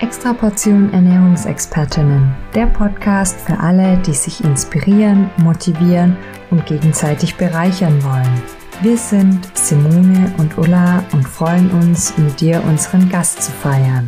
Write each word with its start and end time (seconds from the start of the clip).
Extra 0.00 0.32
Portion 0.32 0.92
Ernährungsexpertinnen, 0.92 2.32
der 2.54 2.66
Podcast 2.66 3.36
für 3.40 3.58
alle, 3.58 4.00
die 4.02 4.12
sich 4.12 4.44
inspirieren, 4.44 5.28
motivieren 5.38 6.16
und 6.52 6.64
gegenseitig 6.66 7.34
bereichern 7.34 8.00
wollen. 8.04 8.42
Wir 8.80 8.96
sind 8.96 9.44
Simone 9.56 10.32
und 10.38 10.56
Ulla 10.56 11.04
und 11.12 11.24
freuen 11.24 11.68
uns, 11.72 12.16
mit 12.16 12.40
dir 12.40 12.62
unseren 12.62 13.08
Gast 13.08 13.42
zu 13.42 13.50
feiern. 13.50 14.06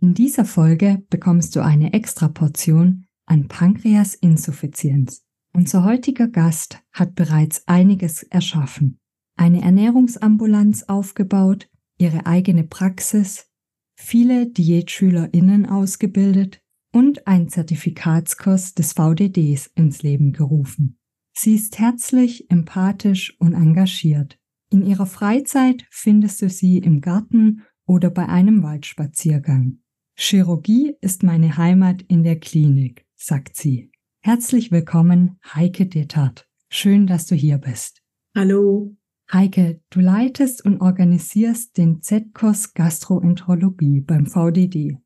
In 0.00 0.12
dieser 0.12 0.44
Folge 0.44 1.00
bekommst 1.08 1.54
du 1.54 1.60
eine 1.60 1.92
extra 1.92 2.26
Portion 2.26 3.06
an 3.24 3.46
Pankreasinsuffizienz. 3.46 5.22
Unser 5.54 5.84
heutiger 5.84 6.26
Gast 6.26 6.82
hat 6.92 7.14
bereits 7.14 7.62
einiges 7.68 8.24
erschaffen. 8.24 8.98
Eine 9.36 9.62
Ernährungsambulanz 9.62 10.82
aufgebaut, 10.88 11.68
ihre 11.98 12.26
eigene 12.26 12.64
Praxis, 12.64 13.50
viele 13.96 14.48
DiätschülerInnen 14.48 15.66
ausgebildet 15.66 16.60
und 16.92 17.26
einen 17.26 17.48
Zertifikatskurs 17.48 18.74
des 18.74 18.92
VDDs 18.92 19.70
ins 19.74 20.02
Leben 20.02 20.32
gerufen. 20.32 20.98
Sie 21.36 21.54
ist 21.54 21.78
herzlich, 21.78 22.50
empathisch 22.50 23.38
und 23.38 23.52
engagiert. 23.52 24.38
In 24.70 24.84
ihrer 24.84 25.06
Freizeit 25.06 25.86
findest 25.90 26.40
du 26.42 26.48
sie 26.48 26.78
im 26.78 27.00
Garten 27.00 27.62
oder 27.86 28.10
bei 28.10 28.26
einem 28.26 28.62
Waldspaziergang. 28.62 29.78
Chirurgie 30.16 30.94
ist 31.02 31.22
meine 31.22 31.56
Heimat 31.58 32.02
in 32.02 32.22
der 32.22 32.40
Klinik, 32.40 33.06
sagt 33.14 33.56
sie. 33.56 33.90
Herzlich 34.22 34.72
willkommen, 34.72 35.38
Heike 35.54 35.86
Detert. 35.86 36.48
Schön, 36.70 37.06
dass 37.06 37.26
du 37.26 37.34
hier 37.34 37.58
bist. 37.58 38.02
Hallo. 38.34 38.96
Heike, 39.32 39.80
du 39.90 39.98
leitest 39.98 40.64
und 40.64 40.80
organisierst 40.80 41.76
den 41.76 42.00
Z-Kurs 42.00 42.74
Gastroenterologie 42.74 44.00
beim 44.00 44.26
VDD. 44.26 44.98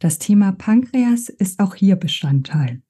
Das 0.00 0.18
Thema 0.18 0.50
Pankreas 0.50 1.28
ist 1.28 1.60
auch 1.60 1.76
hier 1.76 1.94
Bestandteil. 1.94 2.82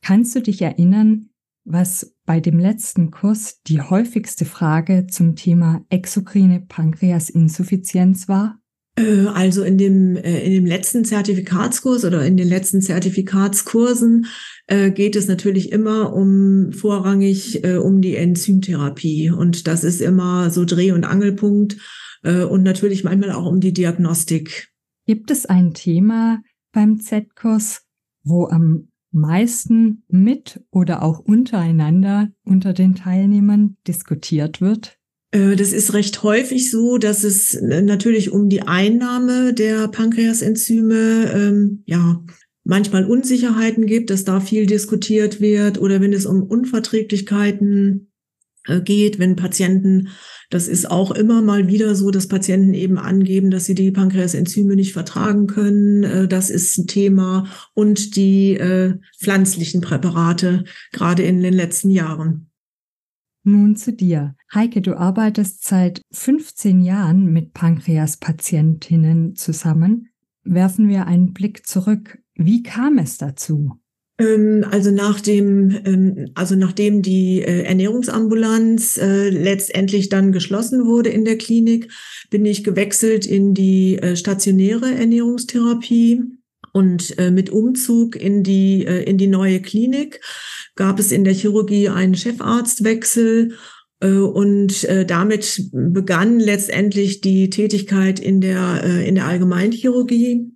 Kannst 0.00 0.34
du 0.34 0.40
dich 0.40 0.62
erinnern, 0.62 1.28
was 1.64 2.16
bei 2.24 2.40
dem 2.40 2.58
letzten 2.58 3.10
Kurs 3.10 3.60
die 3.62 3.82
häufigste 3.82 4.46
Frage 4.46 5.06
zum 5.08 5.36
Thema 5.36 5.84
exokrine 5.90 6.60
Pankreasinsuffizienz 6.60 8.26
war? 8.26 8.58
Äh, 8.96 9.26
also 9.26 9.62
in 9.62 9.76
dem, 9.76 10.16
äh, 10.16 10.44
in 10.44 10.52
dem 10.52 10.66
letzten 10.66 11.04
Zertifikatskurs 11.04 12.04
oder 12.04 12.24
in 12.24 12.36
den 12.36 12.48
letzten 12.48 12.80
Zertifikatskursen 12.80 14.26
äh, 14.66 14.90
geht 14.90 15.16
es 15.16 15.26
natürlich 15.26 15.72
immer 15.72 16.12
um 16.12 16.72
vorrangig 16.72 17.64
um 17.64 18.00
die 18.00 18.16
Enzymtherapie. 18.16 19.30
Und 19.30 19.66
das 19.66 19.84
ist 19.84 20.00
immer 20.00 20.50
so 20.50 20.64
Dreh- 20.64 20.92
und 20.92 21.04
Angelpunkt 21.04 21.76
und 22.22 22.62
natürlich 22.62 23.04
manchmal 23.04 23.32
auch 23.32 23.44
um 23.44 23.60
die 23.60 23.74
Diagnostik. 23.74 24.70
Gibt 25.06 25.30
es 25.30 25.44
ein 25.44 25.74
Thema 25.74 26.40
beim 26.72 26.98
Z-Kurs, 26.98 27.82
wo 28.22 28.46
am 28.46 28.88
meisten 29.12 30.04
mit 30.08 30.64
oder 30.70 31.02
auch 31.02 31.18
untereinander 31.18 32.30
unter 32.44 32.72
den 32.72 32.94
Teilnehmern 32.94 33.76
diskutiert 33.86 34.62
wird? 34.62 34.98
Äh, 35.34 35.56
das 35.56 35.72
ist 35.72 35.92
recht 35.92 36.22
häufig 36.22 36.70
so, 36.70 36.96
dass 36.96 37.24
es 37.24 37.54
äh, 37.54 37.82
natürlich 37.82 38.32
um 38.32 38.48
die 38.48 38.62
Einnahme 38.62 39.52
der 39.52 39.88
Pankreasenzyme 39.88 41.32
ähm, 41.34 41.82
ja 41.86 42.24
manchmal 42.62 43.04
Unsicherheiten 43.04 43.84
gibt, 43.84 44.08
dass 44.08 44.24
da 44.24 44.40
viel 44.40 44.66
diskutiert 44.66 45.40
wird 45.40 45.78
oder 45.78 46.00
wenn 46.00 46.14
es 46.14 46.24
um 46.24 46.42
Unverträglichkeiten 46.42 48.12
äh, 48.66 48.80
geht, 48.80 49.18
wenn 49.18 49.36
Patienten, 49.36 50.08
das 50.50 50.68
ist 50.68 50.88
auch 50.88 51.10
immer 51.10 51.42
mal 51.42 51.66
wieder 51.66 51.94
so, 51.96 52.10
dass 52.10 52.28
Patienten 52.28 52.72
eben 52.72 52.96
angeben, 52.96 53.50
dass 53.50 53.66
sie 53.66 53.74
die 53.74 53.90
Pankreasenzyme 53.90 54.76
nicht 54.76 54.92
vertragen 54.92 55.48
können. 55.48 56.28
Das 56.28 56.48
ist 56.48 56.78
ein 56.78 56.86
Thema 56.86 57.48
und 57.74 58.14
die 58.14 58.58
pflanzlichen 59.18 59.80
Präparate, 59.80 60.64
gerade 60.92 61.24
in 61.24 61.42
den 61.42 61.54
letzten 61.54 61.90
Jahren. 61.90 62.50
Nun 63.42 63.76
zu 63.76 63.92
dir. 63.92 64.36
Heike, 64.54 64.82
du 64.82 64.96
arbeitest 64.96 65.64
seit 65.64 66.02
15 66.12 66.80
Jahren 66.80 67.32
mit 67.32 67.54
Pankreaspatientinnen 67.54 69.34
zusammen. 69.34 70.10
Werfen 70.44 70.88
wir 70.88 71.08
einen 71.08 71.32
Blick 71.32 71.66
zurück. 71.66 72.18
Wie 72.36 72.62
kam 72.62 72.98
es 72.98 73.18
dazu? 73.18 73.72
Ähm, 74.18 74.64
also 74.70 74.92
nach 74.92 75.20
dem, 75.20 75.76
ähm, 75.84 76.30
also 76.36 76.54
nachdem 76.54 77.02
die 77.02 77.42
äh, 77.42 77.62
Ernährungsambulanz 77.62 78.96
äh, 78.96 79.28
letztendlich 79.30 80.08
dann 80.08 80.30
geschlossen 80.30 80.86
wurde 80.86 81.08
in 81.08 81.24
der 81.24 81.36
Klinik, 81.36 81.90
bin 82.30 82.46
ich 82.46 82.62
gewechselt 82.62 83.26
in 83.26 83.54
die 83.54 83.98
äh, 83.98 84.14
stationäre 84.14 84.94
Ernährungstherapie 84.94 86.22
und 86.72 87.16
mit 87.30 87.50
Umzug 87.50 88.16
in 88.16 88.42
die 88.42 88.82
in 88.82 89.16
die 89.16 89.28
neue 89.28 89.62
Klinik 89.62 90.20
gab 90.74 90.98
es 90.98 91.12
in 91.12 91.22
der 91.22 91.32
Chirurgie 91.32 91.88
einen 91.88 92.16
Chefarztwechsel 92.16 93.56
und 94.12 94.84
äh, 94.84 95.06
damit 95.06 95.70
begann 95.72 96.38
letztendlich 96.38 97.20
die 97.20 97.50
Tätigkeit 97.50 98.20
in 98.20 98.40
der, 98.40 98.82
äh, 98.84 99.08
in 99.08 99.14
der 99.14 99.26
Allgemeinchirurgie. 99.26 100.50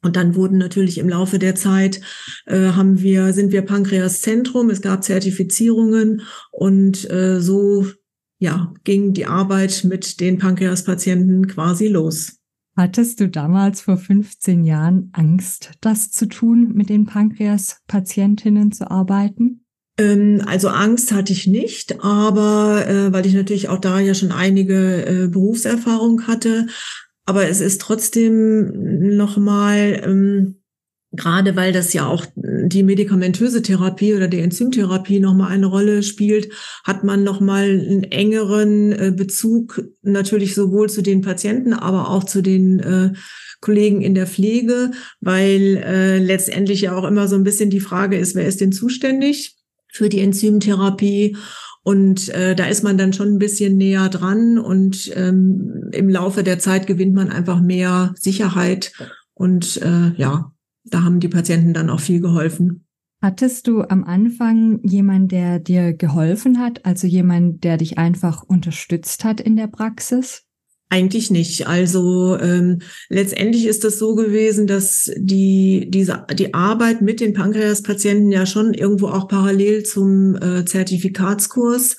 Und 0.00 0.14
dann 0.14 0.36
wurden 0.36 0.58
natürlich 0.58 0.98
im 0.98 1.08
Laufe 1.08 1.38
der 1.38 1.54
Zeit 1.56 2.00
äh, 2.46 2.70
haben 2.70 3.00
wir 3.00 3.32
sind 3.32 3.50
wir 3.50 3.62
Pankreaszentrum. 3.62 4.70
Es 4.70 4.80
gab 4.80 5.02
Zertifizierungen 5.02 6.22
und 6.52 7.10
äh, 7.10 7.40
so 7.40 7.86
ja 8.38 8.72
ging 8.84 9.12
die 9.12 9.26
Arbeit 9.26 9.82
mit 9.84 10.20
den 10.20 10.38
Pankreaspatienten 10.38 11.48
quasi 11.48 11.88
los. 11.88 12.36
Hattest 12.76 13.18
du 13.18 13.28
damals 13.28 13.80
vor 13.80 13.96
15 13.96 14.64
Jahren 14.64 15.10
Angst, 15.12 15.72
das 15.80 16.12
zu 16.12 16.28
tun, 16.28 16.74
mit 16.74 16.90
den 16.90 17.06
Pankreas-Patientinnen 17.06 18.70
zu 18.70 18.88
arbeiten? 18.88 19.64
Ähm, 19.98 20.42
also 20.46 20.68
Angst 20.68 21.12
hatte 21.12 21.32
ich 21.32 21.46
nicht, 21.46 22.02
aber 22.02 22.86
äh, 22.88 23.12
weil 23.12 23.26
ich 23.26 23.34
natürlich 23.34 23.68
auch 23.68 23.80
da 23.80 24.00
ja 24.00 24.14
schon 24.14 24.32
einige 24.32 25.06
äh, 25.06 25.28
Berufserfahrung 25.28 26.26
hatte. 26.26 26.66
Aber 27.26 27.48
es 27.48 27.60
ist 27.60 27.80
trotzdem 27.80 29.16
nochmal 29.16 30.00
ähm, 30.04 30.58
gerade 31.12 31.56
weil 31.56 31.72
das 31.72 31.92
ja 31.92 32.06
auch 32.06 32.26
die 32.36 32.82
medikamentöse 32.82 33.62
Therapie 33.62 34.14
oder 34.14 34.28
die 34.28 34.40
Enzymtherapie 34.40 35.20
nochmal 35.20 35.52
eine 35.52 35.66
Rolle 35.66 36.02
spielt, 36.02 36.52
hat 36.84 37.02
man 37.02 37.24
nochmal 37.24 37.64
einen 37.64 38.04
engeren 38.04 38.92
äh, 38.92 39.12
Bezug 39.14 39.82
natürlich 40.02 40.54
sowohl 40.54 40.90
zu 40.90 41.02
den 41.02 41.22
Patienten, 41.22 41.72
aber 41.72 42.10
auch 42.10 42.24
zu 42.24 42.42
den 42.42 42.80
äh, 42.80 43.12
Kollegen 43.60 44.02
in 44.02 44.14
der 44.14 44.26
Pflege, 44.26 44.92
weil 45.20 45.82
äh, 45.84 46.18
letztendlich 46.18 46.82
ja 46.82 46.96
auch 46.96 47.04
immer 47.04 47.26
so 47.26 47.36
ein 47.36 47.44
bisschen 47.44 47.70
die 47.70 47.80
Frage 47.80 48.18
ist, 48.18 48.34
wer 48.34 48.46
ist 48.46 48.60
denn 48.60 48.72
zuständig 48.72 49.57
für 49.98 50.08
die 50.08 50.20
Enzymtherapie? 50.20 51.36
Und 51.82 52.28
äh, 52.30 52.54
da 52.54 52.66
ist 52.66 52.82
man 52.82 52.98
dann 52.98 53.12
schon 53.12 53.34
ein 53.34 53.38
bisschen 53.38 53.76
näher 53.76 54.08
dran 54.08 54.58
und 54.58 55.10
ähm, 55.14 55.90
im 55.92 56.08
Laufe 56.08 56.42
der 56.42 56.58
Zeit 56.58 56.86
gewinnt 56.86 57.14
man 57.14 57.30
einfach 57.30 57.60
mehr 57.60 58.14
Sicherheit 58.16 58.92
und 59.34 59.80
äh, 59.82 60.12
ja, 60.16 60.52
da 60.84 61.02
haben 61.02 61.20
die 61.20 61.28
Patienten 61.28 61.72
dann 61.72 61.90
auch 61.90 62.00
viel 62.00 62.20
geholfen. 62.20 62.84
Hattest 63.22 63.66
du 63.66 63.82
am 63.82 64.04
Anfang 64.04 64.80
jemand, 64.84 65.32
der 65.32 65.58
dir 65.58 65.92
geholfen 65.92 66.58
hat, 66.58 66.84
also 66.84 67.06
jemand, 67.06 67.64
der 67.64 67.76
dich 67.76 67.98
einfach 67.98 68.42
unterstützt 68.42 69.24
hat 69.24 69.40
in 69.40 69.56
der 69.56 69.66
Praxis? 69.66 70.47
Eigentlich 70.90 71.30
nicht. 71.30 71.66
Also 71.66 72.38
ähm, 72.38 72.78
letztendlich 73.10 73.66
ist 73.66 73.84
es 73.84 73.98
so 73.98 74.14
gewesen, 74.14 74.66
dass 74.66 75.10
die 75.16 75.86
diese 75.90 76.24
die 76.32 76.54
Arbeit 76.54 77.02
mit 77.02 77.20
den 77.20 77.34
Pankreaspatienten 77.34 78.32
ja 78.32 78.46
schon 78.46 78.72
irgendwo 78.72 79.08
auch 79.08 79.28
parallel 79.28 79.82
zum 79.82 80.36
äh, 80.36 80.64
Zertifikatskurs 80.64 81.96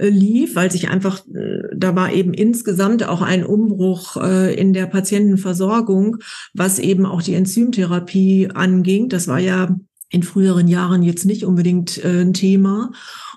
äh, 0.00 0.08
lief, 0.08 0.56
weil 0.56 0.70
sich 0.72 0.88
einfach, 0.88 1.26
äh, 1.26 1.76
da 1.76 1.94
war 1.94 2.12
eben 2.12 2.32
insgesamt 2.32 3.06
auch 3.06 3.20
ein 3.20 3.44
Umbruch 3.44 4.16
äh, 4.16 4.54
in 4.54 4.72
der 4.72 4.86
Patientenversorgung, 4.86 6.16
was 6.54 6.78
eben 6.78 7.04
auch 7.04 7.20
die 7.20 7.34
Enzymtherapie 7.34 8.48
anging. 8.54 9.10
Das 9.10 9.28
war 9.28 9.38
ja 9.38 9.76
in 10.08 10.22
früheren 10.22 10.68
Jahren 10.68 11.02
jetzt 11.02 11.26
nicht 11.26 11.44
unbedingt 11.44 12.02
ein 12.04 12.32
Thema. 12.32 12.90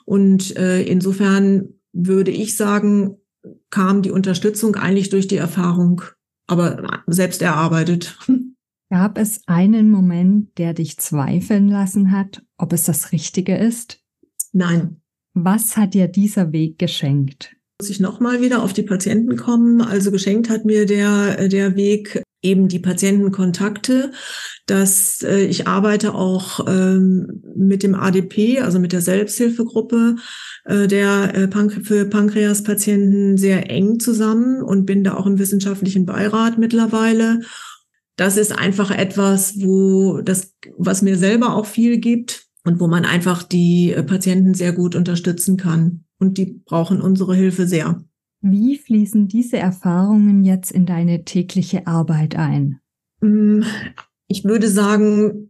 Und 0.05 0.51
insofern 0.51 1.75
würde 1.93 2.31
ich 2.31 2.57
sagen, 2.57 3.17
kam 3.73 4.03
die 4.03 4.11
Unterstützung 4.11 4.75
eigentlich 4.75 5.09
durch 5.09 5.27
die 5.27 5.37
Erfahrung, 5.37 6.03
aber 6.47 7.03
selbst 7.07 7.41
erarbeitet. 7.41 8.19
Gab 8.91 9.17
es 9.17 9.41
einen 9.47 9.89
Moment, 9.89 10.55
der 10.59 10.75
dich 10.75 10.99
zweifeln 10.99 11.69
lassen 11.69 12.11
hat, 12.11 12.45
ob 12.59 12.71
es 12.71 12.83
das 12.83 13.11
Richtige 13.11 13.57
ist? 13.57 13.99
Nein, 14.51 15.01
was 15.33 15.75
hat 15.75 15.95
dir 15.95 16.07
dieser 16.07 16.51
Weg 16.51 16.77
geschenkt? 16.77 17.55
Muss 17.81 17.89
ich 17.89 17.99
nochmal 17.99 18.43
wieder 18.43 18.61
auf 18.61 18.73
die 18.73 18.83
Patienten 18.83 19.37
kommen? 19.37 19.81
Also 19.81 20.11
geschenkt 20.11 20.51
hat 20.51 20.65
mir 20.65 20.85
der, 20.85 21.47
der 21.47 21.75
Weg 21.75 22.21
eben 22.43 22.67
die 22.67 22.79
Patientenkontakte, 22.79 24.11
dass 24.67 25.23
äh, 25.23 25.45
ich 25.45 25.67
arbeite 25.67 26.13
auch 26.13 26.65
ähm, 26.67 27.41
mit 27.55 27.81
dem 27.81 27.95
ADP, 27.95 28.59
also 28.59 28.79
mit 28.79 28.91
der 28.91 29.01
Selbsthilfegruppe 29.01 30.17
äh, 30.65 30.87
der 30.87 31.33
äh, 31.35 31.47
Pank 31.47 31.85
für 31.85 32.05
Pankreaspatienten 32.05 33.37
sehr 33.37 33.69
eng 33.69 33.99
zusammen 33.99 34.61
und 34.61 34.85
bin 34.85 35.03
da 35.03 35.15
auch 35.15 35.25
im 35.25 35.39
wissenschaftlichen 35.39 36.05
Beirat 36.05 36.57
mittlerweile. 36.57 37.39
Das 38.15 38.37
ist 38.37 38.51
einfach 38.51 38.91
etwas, 38.91 39.59
wo 39.59 40.21
das, 40.21 40.53
was 40.77 41.01
mir 41.01 41.17
selber 41.17 41.55
auch 41.55 41.65
viel 41.65 41.97
gibt 41.97 42.45
und 42.63 42.79
wo 42.79 42.87
man 42.87 43.05
einfach 43.05 43.43
die 43.43 43.91
äh, 43.91 44.03
Patienten 44.03 44.53
sehr 44.53 44.73
gut 44.73 44.95
unterstützen 44.95 45.57
kann. 45.57 46.05
Und 46.19 46.37
die 46.37 46.61
brauchen 46.65 47.01
unsere 47.01 47.35
Hilfe 47.35 47.67
sehr. 47.67 48.03
Wie 48.45 48.77
fließen 48.77 49.29
diese 49.29 49.57
Erfahrungen 49.57 50.43
jetzt 50.43 50.69
in 50.69 50.85
deine 50.85 51.23
tägliche 51.23 51.87
Arbeit 51.87 52.35
ein? 52.35 52.81
Mm, 53.21 53.61
ich 54.27 54.43
würde 54.43 54.67
sagen, 54.67 55.49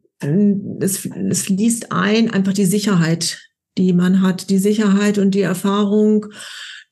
es, 0.79 1.05
es 1.05 1.41
fließt 1.43 1.91
ein 1.91 2.29
einfach 2.29 2.53
die 2.53 2.65
Sicherheit, 2.65 3.41
die 3.79 3.93
man 3.93 4.21
hat, 4.21 4.51
die 4.51 4.59
Sicherheit 4.59 5.17
und 5.17 5.31
die 5.31 5.41
Erfahrung 5.41 6.27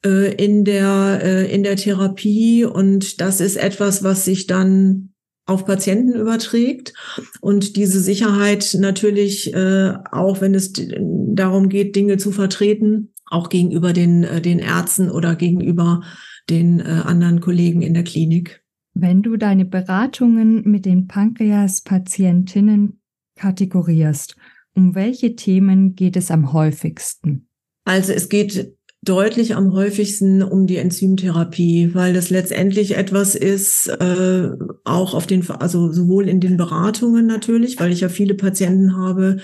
äh, 0.04 0.34
in 0.44 0.66
der 0.66 1.20
äh, 1.24 1.54
in 1.54 1.62
der 1.62 1.76
Therapie 1.76 2.66
und 2.66 3.22
das 3.22 3.40
ist 3.40 3.58
etwas, 3.58 4.04
was 4.04 4.26
sich 4.26 4.48
dann 4.48 5.14
auf 5.46 5.66
Patienten 5.66 6.14
überträgt 6.14 6.94
und 7.42 7.76
diese 7.76 8.00
Sicherheit 8.00 8.76
natürlich 8.80 9.54
äh, 9.54 9.94
auch, 10.12 10.42
wenn 10.42 10.56
es 10.56 10.74
darum 10.74 11.70
geht, 11.70 11.96
Dinge 11.96 12.18
zu 12.18 12.32
vertreten, 12.32 13.14
auch 13.32 13.50
gegenüber 13.50 13.94
den 13.94 14.24
äh, 14.24 14.42
den 14.42 14.60
Ärzten 14.60 15.10
oder 15.10 15.36
gegenüber 15.36 16.02
den 16.50 16.80
äh, 16.80 17.02
anderen 17.06 17.42
Kollegen 17.42 17.82
in 17.82 17.94
der 17.94 18.04
Klinik. 18.04 18.64
Wenn 18.94 19.22
du 19.22 19.38
deine 19.38 19.66
Beratungen 19.66 20.70
mit 20.70 20.86
den 20.86 21.08
Pankreas-Patientinnen 21.08 23.00
kategorierst, 23.36 24.36
um 24.76 24.96
welche 24.96 25.36
Themen 25.36 25.96
geht 25.96 26.18
es 26.18 26.30
am 26.30 26.52
häufigsten? 26.54 27.48
Also 27.86 28.14
es 28.14 28.30
geht 28.30 28.74
deutlich 29.04 29.56
am 29.56 29.74
häufigsten 29.74 30.44
um 30.44 30.68
die 30.68 30.78
Enzymtherapie, 30.78 31.96
weil 31.96 32.14
das 32.14 32.30
letztendlich 32.30 32.98
etwas 32.98 33.34
ist, 33.34 33.88
äh, 33.88 34.50
auch 34.84 35.16
auf 35.16 35.26
den, 35.26 35.50
also 35.50 35.92
sowohl 35.92 36.30
in 36.30 36.40
den 36.40 36.56
Beratungen 36.56 37.26
natürlich, 37.26 37.80
weil 37.80 37.92
ich 37.92 38.02
ja 38.02 38.10
viele 38.10 38.36
Patienten 38.36 38.96
habe, 38.96 39.38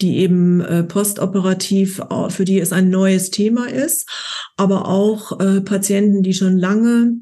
die 0.00 0.18
eben 0.18 0.60
äh, 0.60 0.84
postoperativ, 0.84 2.00
für 2.28 2.44
die 2.44 2.60
es 2.60 2.72
ein 2.72 2.90
neues 2.90 3.30
Thema 3.30 3.66
ist, 3.68 4.08
aber 4.56 4.86
auch 4.86 5.40
äh, 5.40 5.60
Patienten, 5.60 6.22
die 6.22 6.34
schon 6.34 6.56
lange 6.56 7.16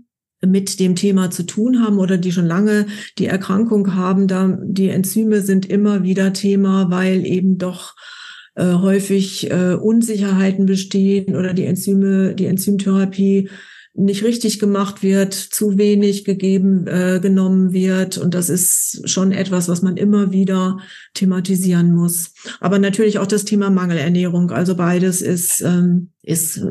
mit 0.44 0.80
dem 0.80 0.96
Thema 0.96 1.30
zu 1.30 1.44
tun 1.44 1.82
haben 1.82 1.98
oder 1.98 2.18
die 2.18 2.32
schon 2.32 2.46
lange 2.46 2.86
die 3.18 3.26
Erkrankung 3.26 3.94
haben, 3.94 4.26
da 4.26 4.58
die 4.62 4.88
Enzyme 4.88 5.40
sind 5.40 5.66
immer 5.66 6.02
wieder 6.02 6.32
Thema, 6.32 6.90
weil 6.90 7.26
eben 7.26 7.58
doch 7.58 7.94
äh, 8.60 8.74
häufig 8.74 9.50
äh, 9.50 9.74
Unsicherheiten 9.74 10.66
bestehen 10.66 11.34
oder 11.34 11.54
die 11.54 11.64
Enzyme, 11.64 12.34
die 12.34 12.46
Enzymtherapie 12.46 13.48
nicht 13.94 14.22
richtig 14.22 14.60
gemacht 14.60 15.02
wird, 15.02 15.34
zu 15.34 15.76
wenig 15.76 16.24
gegeben, 16.24 16.86
äh, 16.86 17.18
genommen 17.20 17.72
wird. 17.72 18.18
Und 18.18 18.34
das 18.34 18.48
ist 18.48 19.08
schon 19.08 19.32
etwas, 19.32 19.68
was 19.68 19.82
man 19.82 19.96
immer 19.96 20.30
wieder 20.30 20.78
thematisieren 21.14 21.92
muss. 21.94 22.34
Aber 22.60 22.78
natürlich 22.78 23.18
auch 23.18 23.26
das 23.26 23.44
Thema 23.44 23.70
Mangelernährung. 23.70 24.50
Also 24.50 24.76
beides 24.76 25.22
ist, 25.22 25.60
ähm, 25.62 26.10
ist 26.22 26.58
äh, 26.58 26.70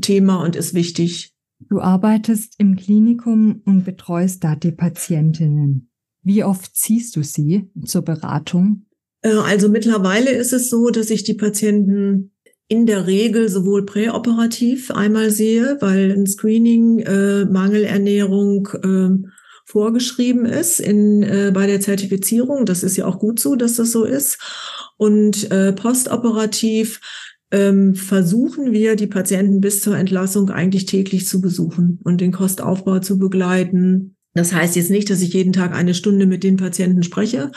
Thema 0.00 0.42
und 0.42 0.56
ist 0.56 0.74
wichtig. 0.74 1.34
Du 1.68 1.80
arbeitest 1.80 2.54
im 2.58 2.76
Klinikum 2.76 3.62
und 3.64 3.84
betreust 3.84 4.44
da 4.44 4.56
die 4.56 4.72
Patientinnen. 4.72 5.90
Wie 6.22 6.44
oft 6.44 6.74
ziehst 6.76 7.16
du 7.16 7.22
sie 7.22 7.70
zur 7.84 8.02
Beratung? 8.02 8.86
Äh, 9.22 9.30
also 9.30 9.68
mittlerweile 9.68 10.30
ist 10.30 10.52
es 10.52 10.70
so, 10.70 10.90
dass 10.90 11.10
ich 11.10 11.24
die 11.24 11.34
Patienten 11.34 12.32
in 12.68 12.86
der 12.86 13.06
Regel 13.06 13.48
sowohl 13.48 13.84
präoperativ 13.84 14.92
einmal 14.92 15.30
sehe, 15.30 15.76
weil 15.80 16.12
ein 16.12 16.26
Screening 16.26 17.00
äh, 17.00 17.44
Mangelernährung 17.44 18.68
äh, 18.84 19.28
vorgeschrieben 19.64 20.46
ist 20.46 20.78
in, 20.78 21.22
äh, 21.22 21.50
bei 21.52 21.66
der 21.66 21.80
Zertifizierung. 21.80 22.66
Das 22.66 22.82
ist 22.82 22.96
ja 22.96 23.06
auch 23.06 23.18
gut 23.18 23.40
so, 23.40 23.56
dass 23.56 23.76
das 23.76 23.90
so 23.90 24.04
ist. 24.04 24.38
Und 24.96 25.50
äh, 25.50 25.72
postoperativ 25.72 27.00
ähm, 27.50 27.94
versuchen 27.94 28.72
wir, 28.72 28.96
die 28.96 29.06
Patienten 29.06 29.60
bis 29.60 29.80
zur 29.80 29.96
Entlassung 29.96 30.50
eigentlich 30.50 30.86
täglich 30.86 31.26
zu 31.26 31.40
besuchen 31.40 31.98
und 32.04 32.20
den 32.20 32.32
Kostaufbau 32.32 33.00
zu 33.00 33.18
begleiten. 33.18 34.16
Das 34.34 34.52
heißt 34.52 34.76
jetzt 34.76 34.90
nicht, 34.90 35.10
dass 35.10 35.22
ich 35.22 35.32
jeden 35.32 35.52
Tag 35.52 35.74
eine 35.74 35.94
Stunde 35.94 36.26
mit 36.26 36.44
den 36.44 36.56
Patienten 36.56 37.02
spreche. 37.02 37.50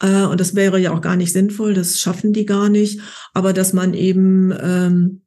Äh, 0.00 0.24
und 0.24 0.40
das 0.40 0.54
wäre 0.54 0.78
ja 0.78 0.92
auch 0.92 1.00
gar 1.00 1.16
nicht 1.16 1.32
sinnvoll. 1.32 1.74
Das 1.74 1.98
schaffen 1.98 2.32
die 2.32 2.46
gar 2.46 2.68
nicht. 2.68 3.00
Aber 3.34 3.52
dass 3.52 3.72
man 3.72 3.94
eben 3.94 4.52
ähm, 4.60 5.22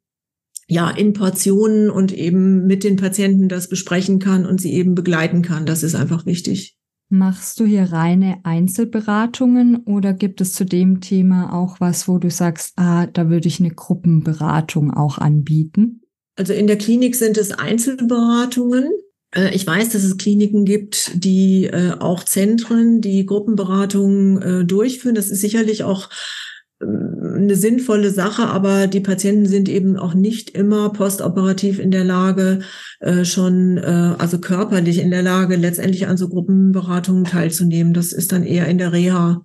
ja 0.68 0.90
in 0.90 1.12
Portionen 1.12 1.90
und 1.90 2.12
eben 2.12 2.66
mit 2.66 2.82
den 2.82 2.96
Patienten 2.96 3.48
das 3.48 3.68
besprechen 3.68 4.18
kann 4.18 4.46
und 4.46 4.60
sie 4.60 4.72
eben 4.72 4.94
begleiten 4.94 5.42
kann, 5.42 5.66
das 5.66 5.82
ist 5.82 5.94
einfach 5.94 6.24
wichtig. 6.24 6.76
Machst 7.08 7.60
du 7.60 7.64
hier 7.64 7.92
reine 7.92 8.40
Einzelberatungen 8.42 9.76
oder 9.84 10.12
gibt 10.12 10.40
es 10.40 10.52
zu 10.52 10.64
dem 10.64 11.00
Thema 11.00 11.52
auch 11.52 11.78
was, 11.78 12.08
wo 12.08 12.18
du 12.18 12.30
sagst, 12.30 12.72
ah, 12.76 13.06
da 13.06 13.28
würde 13.28 13.46
ich 13.46 13.60
eine 13.60 13.70
Gruppenberatung 13.70 14.92
auch 14.92 15.18
anbieten? 15.18 16.00
Also 16.34 16.52
in 16.52 16.66
der 16.66 16.78
Klinik 16.78 17.14
sind 17.14 17.38
es 17.38 17.52
Einzelberatungen. 17.52 18.90
Äh, 19.36 19.54
ich 19.54 19.66
weiß, 19.66 19.90
dass 19.90 20.02
es 20.02 20.16
Kliniken 20.16 20.64
gibt, 20.64 21.12
die 21.14 21.66
äh, 21.66 21.92
auch 21.98 22.24
Zentren, 22.24 23.00
die 23.00 23.26
Gruppenberatungen 23.26 24.42
äh, 24.42 24.64
durchführen. 24.64 25.14
Das 25.14 25.28
ist 25.28 25.40
sicherlich 25.40 25.84
auch 25.84 26.08
eine 26.78 27.56
sinnvolle 27.56 28.10
Sache, 28.10 28.48
aber 28.48 28.86
die 28.86 29.00
Patienten 29.00 29.46
sind 29.46 29.68
eben 29.68 29.96
auch 29.96 30.12
nicht 30.12 30.50
immer 30.50 30.90
postoperativ 30.90 31.78
in 31.78 31.90
der 31.90 32.04
Lage, 32.04 32.60
äh, 33.00 33.24
schon, 33.24 33.78
äh, 33.78 34.14
also 34.18 34.38
körperlich 34.38 34.98
in 34.98 35.10
der 35.10 35.22
Lage, 35.22 35.56
letztendlich 35.56 36.06
an 36.06 36.18
so 36.18 36.28
Gruppenberatungen 36.28 37.24
teilzunehmen. 37.24 37.94
Das 37.94 38.12
ist 38.12 38.32
dann 38.32 38.44
eher 38.44 38.66
in 38.66 38.76
der 38.76 38.92
Reha, 38.92 39.42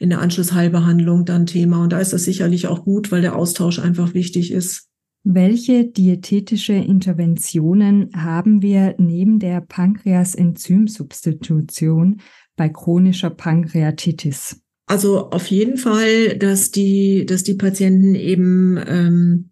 in 0.00 0.10
der 0.10 0.20
Anschlussheilbehandlung 0.20 1.24
dann 1.24 1.46
Thema. 1.46 1.84
Und 1.84 1.92
da 1.92 2.00
ist 2.00 2.12
das 2.12 2.24
sicherlich 2.24 2.66
auch 2.66 2.84
gut, 2.84 3.12
weil 3.12 3.22
der 3.22 3.36
Austausch 3.36 3.78
einfach 3.78 4.12
wichtig 4.14 4.50
ist. 4.50 4.88
Welche 5.24 5.84
diätetische 5.84 6.72
Interventionen 6.72 8.10
haben 8.14 8.60
wir 8.60 8.96
neben 8.98 9.38
der 9.38 9.60
Pankreas-Enzymsubstitution 9.60 12.20
bei 12.56 12.68
chronischer 12.68 13.30
Pankreatitis? 13.30 14.60
Also 14.86 15.30
auf 15.30 15.46
jeden 15.46 15.76
Fall, 15.76 16.36
dass 16.38 16.72
die, 16.72 17.24
dass 17.24 17.44
die 17.44 17.54
Patienten 17.54 18.16
eben 18.16 18.80
ähm, 18.86 19.50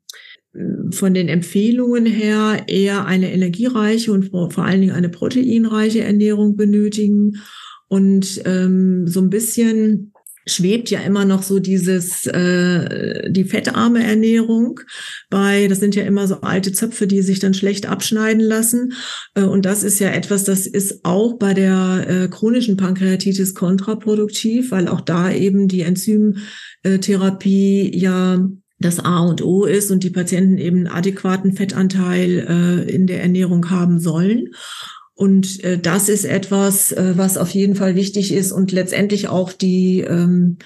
von 0.91 1.15
den 1.15 1.29
Empfehlungen 1.29 2.05
her 2.05 2.65
eher 2.67 3.07
eine 3.07 3.33
energiereiche 3.33 4.11
und 4.13 4.31
vor, 4.31 4.51
vor 4.51 4.65
allen 4.65 4.81
Dingen 4.81 4.95
eine 4.95 5.09
proteinreiche 5.09 6.03
Ernährung 6.03 6.57
benötigen 6.57 7.37
und 7.87 8.43
ähm, 8.45 9.07
so 9.07 9.21
ein 9.21 9.31
bisschen 9.31 10.13
schwebt 10.47 10.91
ja 10.91 11.01
immer 11.01 11.25
noch 11.25 11.43
so 11.43 11.59
dieses 11.59 12.27
äh, 12.27 13.31
die 13.31 13.45
fettarme 13.45 14.03
Ernährung 14.03 14.81
bei. 15.29 15.67
Das 15.69 15.81
sind 15.81 15.95
ja 15.95 16.05
immer 16.05 16.27
so 16.27 16.41
alte 16.41 16.73
Zöpfe 16.73 17.07
die 17.07 17.23
sich 17.23 17.41
dann 17.41 17.55
schlecht 17.55 17.87
abschneiden 17.87 18.43
lassen. 18.43 18.95
Äh, 19.35 19.43
und 19.43 19.67
das 19.67 19.83
ist 19.83 19.99
ja 19.99 20.11
etwas 20.11 20.45
das 20.45 20.67
ist 20.67 21.05
auch 21.05 21.39
bei 21.39 21.55
der 21.55 22.07
äh, 22.09 22.29
chronischen 22.29 22.77
Pankreatitis 22.77 23.55
kontraproduktiv 23.55 24.71
weil 24.71 24.89
auch 24.89 25.01
da 25.01 25.31
eben 25.31 25.69
die 25.69 25.83
Enzymtherapie 25.83 27.97
ja 27.97 28.47
das 28.83 28.99
A 28.99 29.21
und 29.21 29.43
O 29.43 29.67
ist 29.67 29.91
und 29.91 30.05
die 30.05 30.11
Patienten 30.11 30.57
eben 30.57 30.79
einen 30.79 30.87
adäquaten 30.87 31.53
Fettanteil 31.53 32.47
äh, 32.49 32.91
in 32.91 33.07
der 33.07 33.23
Ernährung 33.23 33.69
haben 33.71 34.01
sollen 34.01 34.49
und 35.21 35.63
äh, 35.65 35.79
das 35.79 36.09
ist 36.09 36.25
etwas, 36.25 36.93
äh, 36.93 37.13
was 37.15 37.37
auf 37.37 37.51
jeden 37.51 37.75
Fall 37.75 37.95
wichtig 37.95 38.33
ist 38.33 38.53
und 38.53 38.73
letztendlich 38.73 39.29
auch 39.29 39.53
die 39.53 40.01
ähm, 40.01 40.57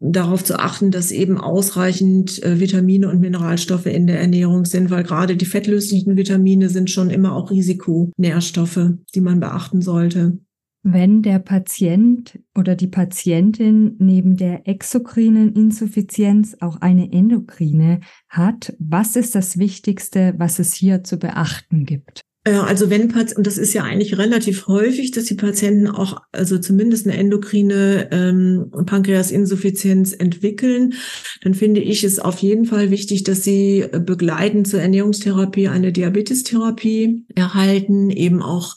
darauf 0.00 0.42
zu 0.42 0.58
achten, 0.58 0.90
dass 0.90 1.12
eben 1.12 1.38
ausreichend 1.38 2.42
äh, 2.42 2.58
Vitamine 2.58 3.08
und 3.08 3.20
Mineralstoffe 3.20 3.86
in 3.86 4.08
der 4.08 4.18
Ernährung 4.18 4.64
sind, 4.64 4.90
weil 4.90 5.04
gerade 5.04 5.36
die 5.36 5.44
fettlöslichen 5.44 6.16
Vitamine 6.16 6.70
sind 6.70 6.90
schon 6.90 7.08
immer 7.08 7.36
auch 7.36 7.52
Risikonährstoffe, 7.52 8.94
die 9.14 9.20
man 9.20 9.38
beachten 9.38 9.80
sollte. 9.80 10.38
Wenn 10.82 11.22
der 11.22 11.38
Patient 11.38 12.40
oder 12.58 12.74
die 12.74 12.88
Patientin 12.88 13.94
neben 14.00 14.36
der 14.36 14.66
exokrinen 14.66 15.52
Insuffizienz 15.54 16.56
auch 16.58 16.80
eine 16.80 17.12
endokrine 17.12 18.00
hat, 18.28 18.74
was 18.80 19.14
ist 19.14 19.36
das 19.36 19.56
Wichtigste, 19.56 20.34
was 20.36 20.58
es 20.58 20.74
hier 20.74 21.04
zu 21.04 21.16
beachten 21.16 21.84
gibt? 21.84 22.24
Äh, 22.44 22.52
also 22.52 22.90
wenn 22.90 23.10
und 23.14 23.46
das 23.46 23.58
ist 23.58 23.72
ja 23.72 23.82
eigentlich 23.82 24.18
relativ 24.18 24.66
häufig, 24.68 25.10
dass 25.10 25.24
die 25.24 25.34
Patienten 25.34 25.88
auch 25.88 26.20
also 26.32 26.58
zumindest 26.58 27.06
eine 27.06 27.16
endokrine 27.16 28.08
ähm, 28.12 28.70
Pankreasinsuffizienz 28.86 30.12
entwickeln, 30.12 30.94
dann 31.42 31.54
finde 31.54 31.80
ich 31.80 32.04
es 32.04 32.18
auf 32.18 32.38
jeden 32.38 32.66
Fall 32.66 32.90
wichtig, 32.90 33.24
dass 33.24 33.42
sie 33.42 33.86
begleitend 33.92 34.68
zur 34.68 34.80
Ernährungstherapie 34.80 35.68
eine 35.68 35.92
Diabetestherapie 35.92 37.24
erhalten, 37.34 38.10
eben 38.10 38.42
auch 38.42 38.76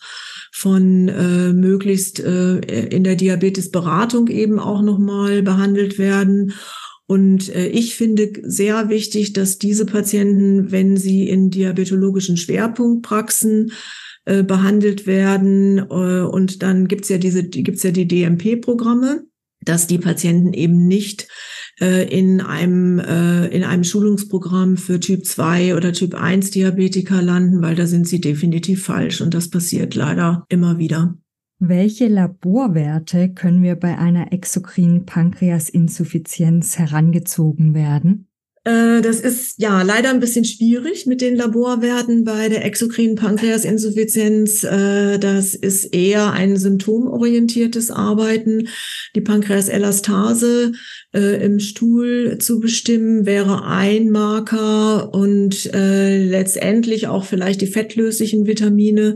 von 0.52 1.08
äh, 1.08 1.54
möglichst 1.54 2.20
äh, 2.20 2.58
in 2.88 3.04
der 3.04 3.16
Diabetesberatung 3.16 4.28
eben 4.28 4.60
auch 4.60 4.82
nochmal 4.82 5.44
behandelt 5.44 6.00
werden. 6.00 6.54
Und 7.08 7.54
äh, 7.56 7.68
ich 7.68 7.96
finde 7.96 8.32
sehr 8.44 8.90
wichtig, 8.90 9.34
dass 9.34 9.58
diese 9.58 9.86
Patienten, 9.86 10.72
wenn 10.72 10.98
sie 10.98 11.30
in 11.30 11.50
diabetologischen 11.50 12.36
Schwerpunktpraxen 12.36 13.72
äh, 14.26 14.44
behandelt 14.44 15.08
werden, 15.08 15.80
äh, 15.80 16.22
und 16.22 16.62
dann 16.62 16.88
gibt's 16.90 17.08
ja 17.08 17.18
diese, 17.18 17.44
gibt's 17.44 17.84
ja 17.84 17.92
die 17.92 18.08
DMP-Programme, 18.08 19.24
dass 19.62 19.88
die 19.88 20.00
Patienten 20.00 20.52
eben 20.54 20.86
nicht 20.86 21.30
äh, 21.80 22.08
in 22.10 22.42
einem, 22.42 23.00
äh, 23.00 23.48
in 23.48 23.64
einem 23.64 23.86
Schulungsprogramm 23.86 24.76
für 24.76 25.00
Typ 25.00 25.26
2 25.26 25.76
oder 25.76 25.94
Typ 25.94 26.14
1 26.14 26.52
Diabetiker 26.52 27.22
landen, 27.22 27.62
weil 27.62 27.76
da 27.76 27.88
sind 27.88 28.08
sie 28.08 28.20
definitiv 28.20 28.84
falsch 28.84 29.22
und 29.22 29.34
das 29.34 29.50
passiert 29.50 29.96
leider 29.96 30.46
immer 30.50 30.78
wieder. 30.78 31.18
Welche 31.60 32.08
Laborwerte 32.08 33.30
können 33.30 33.64
wir 33.64 33.76
bei 33.76 33.98
einer 33.98 34.32
exokrinen 34.32 35.06
Pankreasinsuffizienz 35.06 36.78
herangezogen 36.78 37.74
werden? 37.74 38.28
Äh, 38.68 39.02
das 39.02 39.22
ist 39.22 39.60
ja 39.60 39.82
leider 39.82 40.10
ein 40.10 40.20
bisschen 40.20 40.44
schwierig 40.44 41.06
mit 41.06 41.22
den 41.22 41.38
Laborwerten 41.38 42.26
bei 42.26 42.50
der 42.50 42.66
exokrinen 42.66 43.16
Pankreasinsuffizienz. 43.16 44.66
Äh, 44.66 45.18
das 45.20 45.56
ist 45.56 45.86
eher 45.96 46.34
ein 46.34 46.58
symptomorientiertes 46.58 47.92
Arbeiten. 47.92 48.68
Die 49.16 49.22
Pankreaselastase 49.22 50.74
äh, 51.14 51.44
im 51.46 51.60
Stuhl 51.60 52.38
zu 52.40 52.60
bestimmen 52.60 53.26
wäre 53.26 53.66
ein 53.66 54.10
Marker 54.10 55.14
und 55.14 55.70
letztendlich 55.74 57.08
auch 57.08 57.24
vielleicht 57.24 57.62
die 57.62 57.68
fettlöslichen 57.68 58.46
Vitamine, 58.46 59.16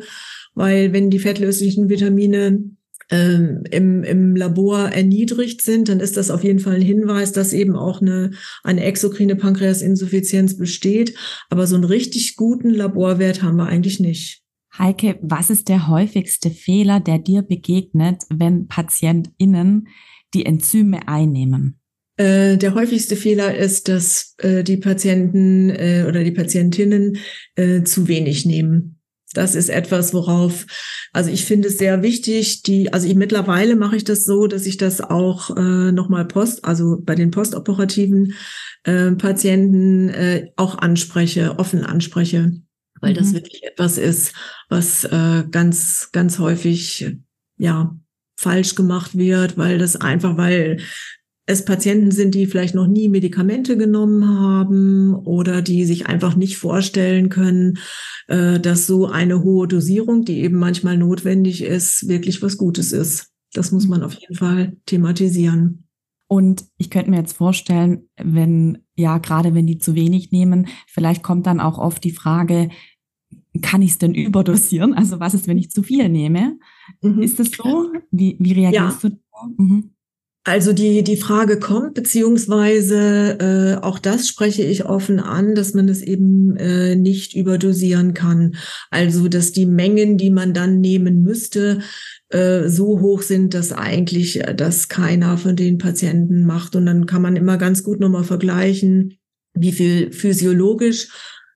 weil 0.53 0.93
wenn 0.93 1.10
die 1.10 1.20
fettlöslichen 1.20 1.89
Vitamine 1.89 2.63
ähm, 3.12 3.63
im, 3.70 4.03
im 4.03 4.36
Labor 4.36 4.89
erniedrigt 4.89 5.62
sind, 5.62 5.89
dann 5.89 6.00
ist 6.00 6.17
das 6.17 6.31
auf 6.31 6.43
jeden 6.43 6.60
Fall 6.60 6.75
ein 6.75 6.81
Hinweis, 6.81 7.34
dass 7.34 7.53
eben 7.53 7.75
auch 7.75 8.01
eine, 8.01 8.31
eine 8.63 8.84
exokrine 8.84 9.36
Pankreasinsuffizienz 9.36 10.58
besteht. 10.58 11.15
Aber 11.50 11.67
so 11.67 11.75
einen 11.75 11.84
richtig 11.84 12.36
guten 12.36 12.70
Laborwert 12.70 13.43
haben 13.43 13.58
wir 13.58 13.67
eigentlich 13.67 14.00
nicht. 14.00 14.41
Heike, 14.77 15.20
was 15.22 15.50
ist 15.50 15.67
der 15.67 15.89
häufigste 15.89 16.50
Fehler, 16.50 17.01
der 17.01 17.20
dir 17.20 17.41
begegnet, 17.41 18.24
wenn 18.29 18.67
PatientInnen 18.67 19.89
die 20.34 20.46
Enzyme 20.46 21.08
einnehmen? 21.10 21.77
Äh, 22.15 22.58
der 22.58 22.74
häufigste 22.74 23.17
Fehler 23.17 23.58
ist, 23.58 23.89
dass 23.89 24.36
äh, 24.38 24.63
die 24.63 24.77
Patienten 24.77 25.70
äh, 25.70 26.05
oder 26.08 26.24
die 26.24 26.31
Patientinnen 26.31 27.17
äh, 27.55 27.84
zu 27.84 28.08
wenig 28.08 28.46
nehmen. 28.46 29.00
Das 29.34 29.56
ist 29.56 29.70
etwas, 29.70 30.14
worauf, 30.14 30.66
also 31.14 31.30
ich 31.30 31.46
finde 31.46 31.70
es 31.70 31.78
sehr 31.78 32.02
wichtig, 32.02 32.64
die, 32.64 32.92
also 32.92 33.08
ich, 33.08 33.16
mittlerweile 33.16 33.76
mache 33.76 33.96
ich 33.96 34.04
das 34.04 34.26
so, 34.26 34.48
dass 34.48 34.66
ich 34.66 34.78
das 34.78 35.02
auch 35.02 35.56
äh, 35.56 35.92
nochmal 35.92 36.26
post, 36.26 36.66
also 36.66 37.00
bei 37.02 37.16
den 37.16 37.32
postoperativen 37.32 38.34
äh, 38.84 39.12
Patienten 39.12 40.10
äh, 40.10 40.52
auch 40.56 40.78
anspreche, 40.78 41.60
offen 41.60 41.86
anspreche, 41.86 42.54
weil 43.00 43.14
mhm. 43.14 43.18
das 43.18 43.34
wirklich 43.34 43.64
etwas 43.64 43.98
ist, 43.98 44.34
was 44.70 45.06
äh, 45.06 45.44
ganz, 45.50 46.10
ganz 46.12 46.40
häufig, 46.40 47.16
ja, 47.58 47.96
falsch 48.38 48.76
gemacht 48.76 49.18
wird, 49.18 49.58
weil 49.58 49.78
das 49.78 49.96
einfach, 49.96 50.36
weil 50.36 50.82
es 51.46 51.66
Patienten 51.66 52.12
sind, 52.12 52.36
die 52.36 52.46
vielleicht 52.46 52.76
noch 52.76 52.88
nie 52.88 53.10
Medikamente 53.10 53.78
genommen 53.78 54.28
haben 54.28 55.16
oder 55.16 55.62
die 55.62 55.86
sich 55.86 56.08
einfach 56.08 56.36
nicht 56.36 56.58
vorstellen 56.58 57.30
können, 57.30 57.80
äh, 58.28 58.60
dass 58.60 58.88
so 58.88 59.08
eine 59.08 59.44
hohe 59.44 59.68
Dosierung, 59.68 60.24
die 60.24 60.42
eben 60.42 60.58
manchmal 60.58 60.98
notwendig 60.98 61.64
ist, 61.64 62.08
wirklich 62.08 62.42
was 62.42 62.58
Gutes 62.58 62.92
ist. 62.92 63.32
Das 63.54 63.72
muss 63.72 63.88
man 63.88 64.04
auf 64.04 64.14
jeden 64.14 64.36
Fall 64.36 64.78
thematisieren. 64.86 65.88
Und 66.28 66.66
ich 66.78 66.90
könnte 66.90 67.10
mir 67.10 67.18
jetzt 67.18 67.34
vorstellen, 67.34 68.08
wenn, 68.16 68.86
ja, 68.96 69.18
gerade 69.18 69.54
wenn 69.54 69.68
die 69.68 69.80
zu 69.80 69.96
wenig 69.96 70.32
nehmen, 70.32 70.68
vielleicht 70.88 71.24
kommt 71.24 71.46
dann 71.46 71.60
auch 71.60 71.78
oft 71.78 72.04
die 72.06 72.14
Frage, 72.14 72.70
kann 73.62 73.82
ich 73.82 73.92
es 73.92 73.98
denn 73.98 74.14
überdosieren? 74.14 74.94
Also 74.94 75.20
was 75.20 75.34
ist, 75.34 75.48
wenn 75.48 75.58
ich 75.58 75.72
zu 75.72 75.84
viel 75.84 76.08
nehme? 76.08 76.58
Mhm. 77.02 77.22
Ist 77.22 77.40
das 77.40 77.50
so? 77.52 77.92
Wie, 78.12 78.38
wie 78.40 78.54
reagierst 78.54 79.04
ja. 79.04 79.10
du? 79.10 79.18
Mhm. 79.58 79.92
Also 80.44 80.74
die, 80.74 81.04
die 81.04 81.18
Frage 81.18 81.60
kommt, 81.60 81.94
beziehungsweise 81.94 83.38
äh, 83.40 83.84
auch 83.84 84.00
das 84.00 84.28
spreche 84.28 84.64
ich 84.64 84.86
offen 84.86 85.20
an, 85.20 85.54
dass 85.54 85.76
man 85.76 85.88
es 85.88 86.02
eben 86.02 86.58
äh, 86.58 86.96
nicht 86.96 87.36
überdosieren 87.36 88.16
kann. 88.16 88.56
Also 88.90 89.28
dass 89.28 89.52
die 89.52 89.68
Mengen, 89.68 90.18
die 90.18 90.32
man 90.32 90.56
dann 90.56 90.80
nehmen 90.80 91.22
müsste, 91.22 91.82
äh, 92.30 92.68
so 92.70 93.02
hoch 93.02 93.22
sind, 93.22 93.54
dass 93.54 93.72
eigentlich 93.72 94.42
äh, 94.42 94.56
das 94.56 94.90
keiner 94.90 95.38
von 95.38 95.56
den 95.56 95.78
Patienten 95.78 96.44
macht. 96.48 96.76
Und 96.76 96.88
dann 96.88 97.06
kann 97.06 97.22
man 97.22 97.36
immer 97.36 97.58
ganz 97.58 97.84
gut 97.84 98.00
nochmal 98.00 98.24
vergleichen, 98.24 99.20
wie 99.54 99.72
viel 99.72 100.12
physiologisch 100.12 101.10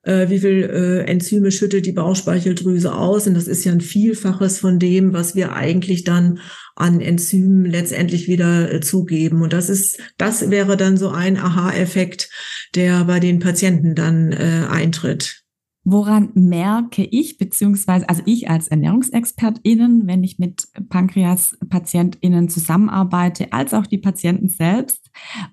äh, 0.06 0.30
wie 0.30 0.40
viel 0.40 0.64
äh, 0.64 1.10
Enzyme 1.10 1.52
schüttet 1.52 1.86
die 1.86 1.92
Bauchspeicheldrüse 1.92 2.94
aus. 2.94 3.28
Und 3.28 3.34
das 3.34 3.48
ist 3.48 3.66
ja 3.66 3.72
ein 3.72 3.82
Vielfaches 3.82 4.60
von 4.60 4.80
dem, 4.80 5.14
was 5.14 5.36
wir 5.36 5.54
eigentlich 5.54 6.04
dann 6.04 6.40
an 6.76 7.02
Enzymen 7.02 7.66
letztendlich 7.66 8.28
wieder 8.28 8.72
äh, 8.72 8.82
zugeben. 8.82 9.42
Und 9.42 9.54
das 9.54 9.70
ist, 9.70 10.00
das 10.18 10.50
wäre 10.50 10.78
dann 10.78 10.98
so 10.98 11.10
ein 11.10 11.38
Aha-Effekt, 11.38 12.30
der 12.76 13.06
bei 13.06 13.20
den 13.20 13.40
Patienten 13.40 13.96
dann 13.96 14.32
äh, 14.32 14.68
eintritt. 14.70 15.46
Woran 15.88 16.32
merke 16.34 17.04
ich, 17.04 17.38
beziehungsweise, 17.38 18.10
also 18.10 18.24
ich 18.26 18.50
als 18.50 18.70
ErnährungsexpertInnen, 18.70 20.08
wenn 20.08 20.24
ich 20.24 20.40
mit 20.40 20.68
Pankreas-PatientInnen 20.90 22.50
zusammenarbeite, 22.50 23.54
als 23.54 23.76
auch 23.76 23.86
die 23.86 24.00
Patienten 24.00 24.50
selbst, 24.50 25.12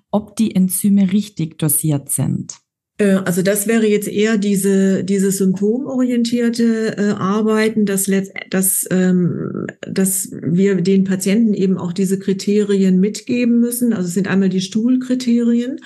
ob 0.09 0.35
die 0.35 0.55
Enzyme 0.55 1.11
richtig 1.11 1.59
dosiert 1.59 2.09
sind? 2.09 2.62
Äh, 2.97 3.15
also 3.25 3.41
das 3.41 3.67
wäre 3.67 3.87
jetzt 3.87 4.07
eher 4.07 4.37
diese 4.37 5.03
dieses 5.03 5.37
symptomorientierte 5.37 6.97
äh, 6.97 7.01
Arbeiten, 7.11 7.85
dass, 7.85 8.09
dass, 8.49 8.85
ähm, 8.91 9.67
dass 9.81 10.29
wir 10.31 10.75
den 10.75 11.03
Patienten 11.03 11.53
eben 11.53 11.77
auch 11.77 11.93
diese 11.93 12.19
Kriterien 12.19 12.99
mitgeben 12.99 13.59
müssen. 13.59 13.93
Also 13.93 14.07
es 14.07 14.13
sind 14.13 14.27
einmal 14.27 14.49
die 14.49 14.61
Stuhlkriterien, 14.61 15.77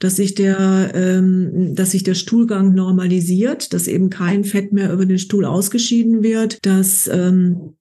dass 0.00 0.16
sich 0.16 0.34
der 0.34 0.92
ähm, 0.94 1.74
dass 1.74 1.90
sich 1.90 2.04
der 2.04 2.14
Stuhlgang 2.14 2.74
normalisiert, 2.74 3.72
dass 3.72 3.88
eben 3.88 4.10
kein 4.10 4.44
Fett 4.44 4.72
mehr 4.72 4.92
über 4.92 5.06
den 5.06 5.18
Stuhl 5.18 5.44
ausgeschieden 5.44 6.22
wird, 6.22 6.58
dass 6.64 7.08
ähm, 7.12 7.75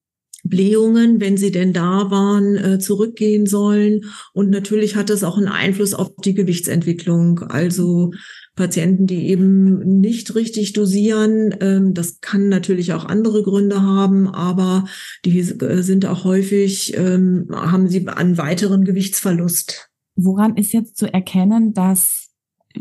Blähungen, 0.45 1.19
wenn 1.19 1.37
sie 1.37 1.51
denn 1.51 1.73
da 1.73 2.09
waren, 2.11 2.55
äh, 2.55 2.79
zurückgehen 2.79 3.47
sollen. 3.47 4.05
Und 4.33 4.49
natürlich 4.49 4.95
hat 4.95 5.09
das 5.09 5.23
auch 5.23 5.37
einen 5.37 5.47
Einfluss 5.47 5.93
auf 5.93 6.11
die 6.23 6.35
Gewichtsentwicklung. 6.35 7.39
Also 7.39 8.11
Patienten, 8.55 9.07
die 9.07 9.27
eben 9.27 9.99
nicht 9.99 10.35
richtig 10.35 10.73
dosieren. 10.73 11.53
Ähm, 11.59 11.93
das 11.93 12.21
kann 12.21 12.47
natürlich 12.47 12.93
auch 12.93 13.05
andere 13.05 13.43
Gründe 13.43 13.81
haben, 13.81 14.27
aber 14.27 14.85
die 15.25 15.39
äh, 15.39 15.81
sind 15.81 16.05
auch 16.05 16.23
häufig, 16.23 16.95
ähm, 16.95 17.47
haben 17.51 17.89
sie 17.89 18.07
einen 18.07 18.37
weiteren 18.37 18.85
Gewichtsverlust. 18.85 19.89
Woran 20.15 20.55
ist 20.55 20.71
jetzt 20.71 20.97
zu 20.97 21.11
erkennen, 21.11 21.73
dass 21.73 22.29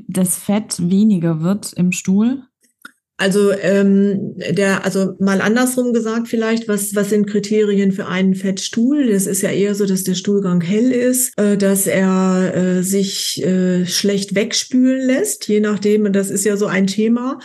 das 0.07 0.37
Fett 0.37 0.79
weniger 0.79 1.41
wird 1.41 1.73
im 1.73 1.93
Stuhl? 1.93 2.45
Also 3.17 3.53
ähm, 3.53 4.35
der, 4.37 4.85
also 4.85 5.15
mal 5.21 5.41
andersrum 5.41 5.93
gesagt 5.93 6.27
vielleicht, 6.27 6.67
was 6.67 6.97
was 6.97 7.11
sind 7.11 7.27
Kriterien 7.27 7.93
für 7.93 8.07
einen 8.07 8.35
Fettstuhl? 8.35 9.07
Das 9.07 9.29
ist 9.29 9.43
ja 9.43 9.51
eher 9.51 9.77
so, 9.77 9.87
dass 9.87 10.03
der 10.03 10.17
Stuhlgang 10.17 10.61
hell 10.61 10.91
ist, 10.91 11.33
äh, 11.39 11.57
dass 11.57 11.87
er 11.87 12.53
äh, 12.57 12.83
sich 12.83 13.41
äh, 13.45 13.87
schlecht 13.87 14.35
wegspülen 14.35 15.07
lässt, 15.07 15.47
je 15.47 15.61
nachdem. 15.61 16.07
Und 16.07 16.17
das 16.17 16.29
ist 16.29 16.45
ja 16.45 16.57
so 16.57 16.67
ein 16.67 16.89
Thema. 16.89 17.39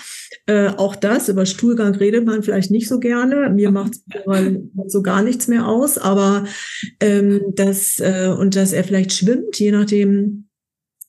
Äh, 0.48 0.70
auch 0.70 0.96
das 0.96 1.30
über 1.30 1.46
Stuhlgang 1.46 1.94
redet 1.94 2.26
man 2.26 2.42
vielleicht 2.42 2.72
nicht 2.72 2.88
so 2.88 3.00
gerne. 3.00 3.52
Mir 3.52 3.70
macht 3.70 3.94
so 4.88 5.04
gar 5.04 5.22
nichts 5.22 5.48
mehr 5.48 5.68
aus, 5.68 6.00
aber 6.00 6.46
ähm, 7.00 7.42
das 7.54 8.00
äh, 8.00 8.34
und 8.36 8.56
dass 8.56 8.74
er 8.74 8.84
vielleicht 8.84 9.14
schwimmt, 9.14 9.60
je 9.60 9.72
nachdem 9.72 10.49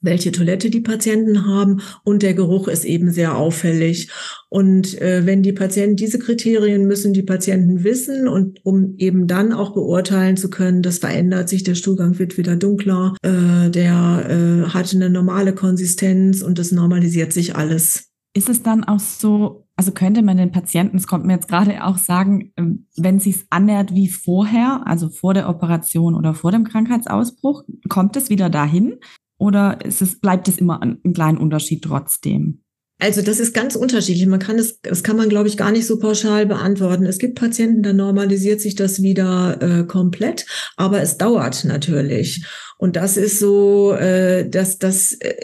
welche 0.01 0.33
Toilette 0.33 0.71
die 0.71 0.81
Patienten 0.81 1.47
haben 1.47 1.83
und 2.05 2.23
der 2.23 2.35
Geruch 2.35 2.69
ist 2.69 2.85
eben 2.85 3.11
sehr 3.11 3.37
auffällig. 3.37 4.11
Und 4.49 5.01
äh, 5.01 5.27
wenn 5.27 5.43
die 5.43 5.53
Patienten 5.53 5.97
diese 5.97 6.19
Kriterien 6.19 6.87
müssen 6.87 7.13
die 7.13 7.23
Patienten 7.23 7.85
wissen 7.85 8.29
und 8.29 8.65
um 8.65 8.95
eben 8.99 9.27
dann 9.27 9.53
auch 9.53 9.75
beurteilen 9.75 10.37
zu 10.37 10.51
können, 10.51 10.83
das 10.83 10.99
verändert 10.99 11.49
sich, 11.49 11.63
der 11.63 11.75
Stuhlgang 11.75 12.19
wird 12.19 12.39
wieder 12.39 12.57
dunkler, 12.57 13.15
äh, 13.23 13.71
der 13.71 14.27
äh, 14.29 14.71
hat 14.71 14.95
eine 14.95 15.11
normale 15.11 15.55
Konsistenz 15.55 16.43
und 16.43 16.59
das 16.59 16.73
normalisiert 16.73 17.33
sich 17.33 17.57
alles. 17.57 18.11
Ist 18.33 18.49
es 18.49 18.63
dann 18.63 18.85
auch 18.85 19.01
so, 19.01 19.67
also 19.75 19.91
könnte 19.91 20.23
man 20.23 20.37
den 20.37 20.53
Patienten, 20.53 20.97
es 20.97 21.09
kommt 21.09 21.27
mir 21.27 21.35
jetzt 21.35 21.49
gerade 21.49 21.85
auch 21.85 21.99
sagen, 21.99 22.53
ähm, 22.57 22.87
wenn 22.97 23.17
es 23.17 23.25
sich 23.25 23.45
annähert 23.51 23.93
wie 23.93 24.09
vorher, 24.09 24.83
also 24.87 25.09
vor 25.09 25.35
der 25.35 25.49
Operation 25.49 26.15
oder 26.15 26.35
vor 26.35 26.53
dem 26.53 26.65
Krankheitsausbruch, 26.65 27.65
kommt 27.89 28.17
es 28.17 28.31
wieder 28.31 28.49
dahin? 28.49 28.99
Oder 29.41 29.79
ist 29.83 30.03
es, 30.03 30.21
bleibt 30.21 30.49
es 30.49 30.59
immer 30.59 30.83
ein, 30.83 30.99
ein 31.03 31.15
kleiner 31.15 31.41
Unterschied 31.41 31.83
trotzdem? 31.83 32.61
Also 32.99 33.23
das 33.23 33.41
ist 33.41 33.55
ganz 33.55 33.75
unterschiedlich. 33.75 34.27
Man 34.27 34.39
kann 34.39 34.59
es, 34.59 34.81
das 34.83 35.03
kann 35.03 35.17
man, 35.17 35.31
glaube 35.31 35.49
ich, 35.49 35.57
gar 35.57 35.73
nicht 35.73 35.87
so 35.87 35.99
pauschal 35.99 36.45
beantworten. 36.45 37.07
Es 37.07 37.19
gibt 37.19 37.39
Patienten, 37.39 37.83
da 37.83 37.95
normalisiert 37.95 38.61
sich 38.61 38.75
das 38.75 39.03
wieder 39.03 39.57
äh, 39.63 39.85
komplett, 39.85 40.45
aber 40.77 41.01
es 41.01 41.17
dauert 41.17 41.65
natürlich. 41.65 42.45
Und 42.77 42.97
das 42.97 43.17
ist 43.17 43.39
so, 43.39 43.95
äh, 43.95 44.47
das, 44.47 44.79
das 44.79 45.13
äh, 45.13 45.35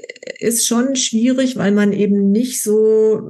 ist 0.41 0.67
schon 0.67 0.97
schwierig, 0.97 1.57
weil 1.57 1.73
man 1.73 1.95
eben 1.95 2.31
nicht 2.31 2.63
so 2.63 3.23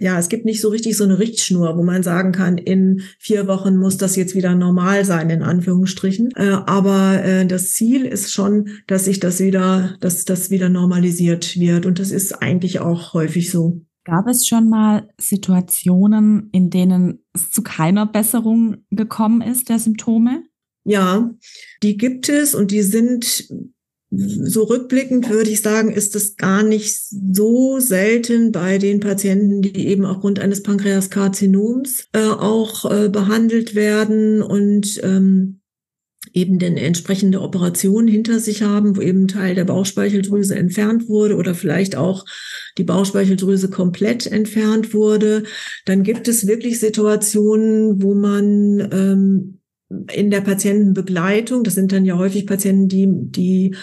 ja, 0.00 0.16
es 0.16 0.28
gibt 0.28 0.44
nicht 0.44 0.60
so 0.60 0.68
richtig 0.68 0.96
so 0.96 1.02
eine 1.02 1.18
Richtschnur, 1.18 1.76
wo 1.76 1.82
man 1.82 2.04
sagen 2.04 2.30
kann, 2.30 2.56
in 2.56 3.02
vier 3.18 3.48
Wochen 3.48 3.76
muss 3.76 3.96
das 3.96 4.14
jetzt 4.14 4.36
wieder 4.36 4.54
normal 4.54 5.04
sein, 5.04 5.28
in 5.28 5.42
Anführungsstrichen. 5.42 6.30
Äh, 6.36 6.58
aber 6.66 7.22
äh, 7.24 7.46
das 7.46 7.72
Ziel 7.72 8.04
ist 8.04 8.32
schon, 8.32 8.68
dass 8.86 9.06
sich 9.06 9.18
das 9.18 9.40
wieder, 9.40 9.96
dass 10.00 10.24
das 10.24 10.50
wieder 10.50 10.68
normalisiert 10.68 11.58
wird. 11.58 11.84
Und 11.84 11.98
das 11.98 12.12
ist 12.12 12.32
eigentlich 12.40 12.78
auch 12.78 13.12
häufig 13.12 13.50
so. 13.50 13.82
Gab 14.04 14.28
es 14.28 14.46
schon 14.46 14.70
mal 14.70 15.08
Situationen, 15.20 16.48
in 16.52 16.70
denen 16.70 17.24
es 17.34 17.50
zu 17.50 17.62
keiner 17.62 18.06
Besserung 18.06 18.84
gekommen 18.90 19.42
ist 19.42 19.68
der 19.68 19.80
Symptome? 19.80 20.44
Ja, 20.84 21.30
die 21.82 21.96
gibt 21.96 22.28
es 22.28 22.54
und 22.54 22.70
die 22.70 22.82
sind 22.82 23.48
so 24.10 24.64
rückblickend 24.64 25.28
würde 25.28 25.50
ich 25.50 25.60
sagen, 25.60 25.92
ist 25.92 26.16
es 26.16 26.36
gar 26.36 26.62
nicht 26.62 26.96
so 26.98 27.78
selten 27.78 28.52
bei 28.52 28.78
den 28.78 29.00
Patienten, 29.00 29.60
die 29.60 29.86
eben 29.86 30.06
aufgrund 30.06 30.38
eines 30.38 30.62
Pankreaskarzinoms 30.62 32.08
äh, 32.12 32.20
auch 32.20 32.90
äh, 32.90 33.10
behandelt 33.10 33.74
werden 33.74 34.40
und 34.40 35.00
ähm, 35.02 35.60
eben 36.32 36.58
den 36.58 36.76
entsprechende 36.76 37.40
Operation 37.42 38.06
hinter 38.06 38.38
sich 38.40 38.62
haben, 38.62 38.96
wo 38.96 39.00
eben 39.00 39.28
Teil 39.28 39.54
der 39.54 39.64
Bauchspeicheldrüse 39.64 40.56
entfernt 40.56 41.08
wurde 41.08 41.36
oder 41.36 41.54
vielleicht 41.54 41.96
auch 41.96 42.24
die 42.76 42.84
Bauchspeicheldrüse 42.84 43.70
komplett 43.70 44.26
entfernt 44.26 44.94
wurde, 44.94 45.44
dann 45.84 46.02
gibt 46.02 46.28
es 46.28 46.46
wirklich 46.46 46.80
Situationen, 46.80 48.02
wo 48.02 48.14
man 48.14 48.88
ähm, 48.92 49.57
in 50.12 50.30
der 50.30 50.42
Patientenbegleitung, 50.42 51.64
das 51.64 51.74
sind 51.74 51.92
dann 51.92 52.04
ja 52.04 52.18
häufig 52.18 52.46
Patienten, 52.46 52.88
die, 52.88 53.08
die 53.10 53.74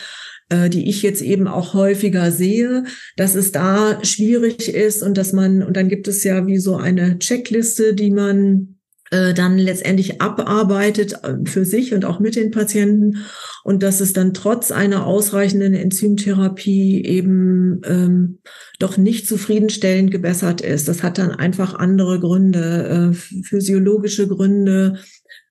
äh, 0.50 0.70
die 0.70 0.88
ich 0.90 1.02
jetzt 1.02 1.22
eben 1.22 1.48
auch 1.48 1.74
häufiger 1.74 2.32
sehe, 2.32 2.84
dass 3.18 3.36
es 3.36 3.52
da 3.52 4.04
schwierig 4.04 4.74
ist 4.74 5.02
und 5.02 5.18
dass 5.18 5.34
man, 5.34 5.64
und 5.64 5.76
dann 5.76 5.90
gibt 5.90 6.08
es 6.08 6.24
ja 6.24 6.46
wie 6.46 6.60
so 6.60 6.76
eine 6.76 7.18
Checkliste, 7.18 7.96
die 7.96 8.12
man 8.12 8.76
äh, 9.12 9.34
dann 9.34 9.58
letztendlich 9.58 10.22
abarbeitet 10.22 11.14
äh, 11.24 11.38
für 11.46 11.66
sich 11.66 11.94
und 11.94 12.06
auch 12.06 12.20
mit 12.20 12.36
den 12.36 12.52
Patienten 12.52 13.26
und 13.64 13.82
dass 13.82 14.02
es 14.02 14.14
dann 14.14 14.34
trotz 14.34 14.72
einer 14.72 15.06
ausreichenden 15.06 15.74
Enzymtherapie 15.74 17.04
eben 17.04 17.82
ähm, 17.86 18.40
doch 18.80 18.98
nicht 18.98 19.28
zufriedenstellend 19.28 20.12
gebessert 20.12 20.62
ist. 20.62 20.88
Das 20.88 21.02
hat 21.02 21.18
dann 21.18 21.32
einfach 21.32 21.76
andere 21.76 22.20
Gründe, 22.20 23.12
äh, 23.12 23.44
physiologische 23.44 24.28
Gründe, 24.28 25.00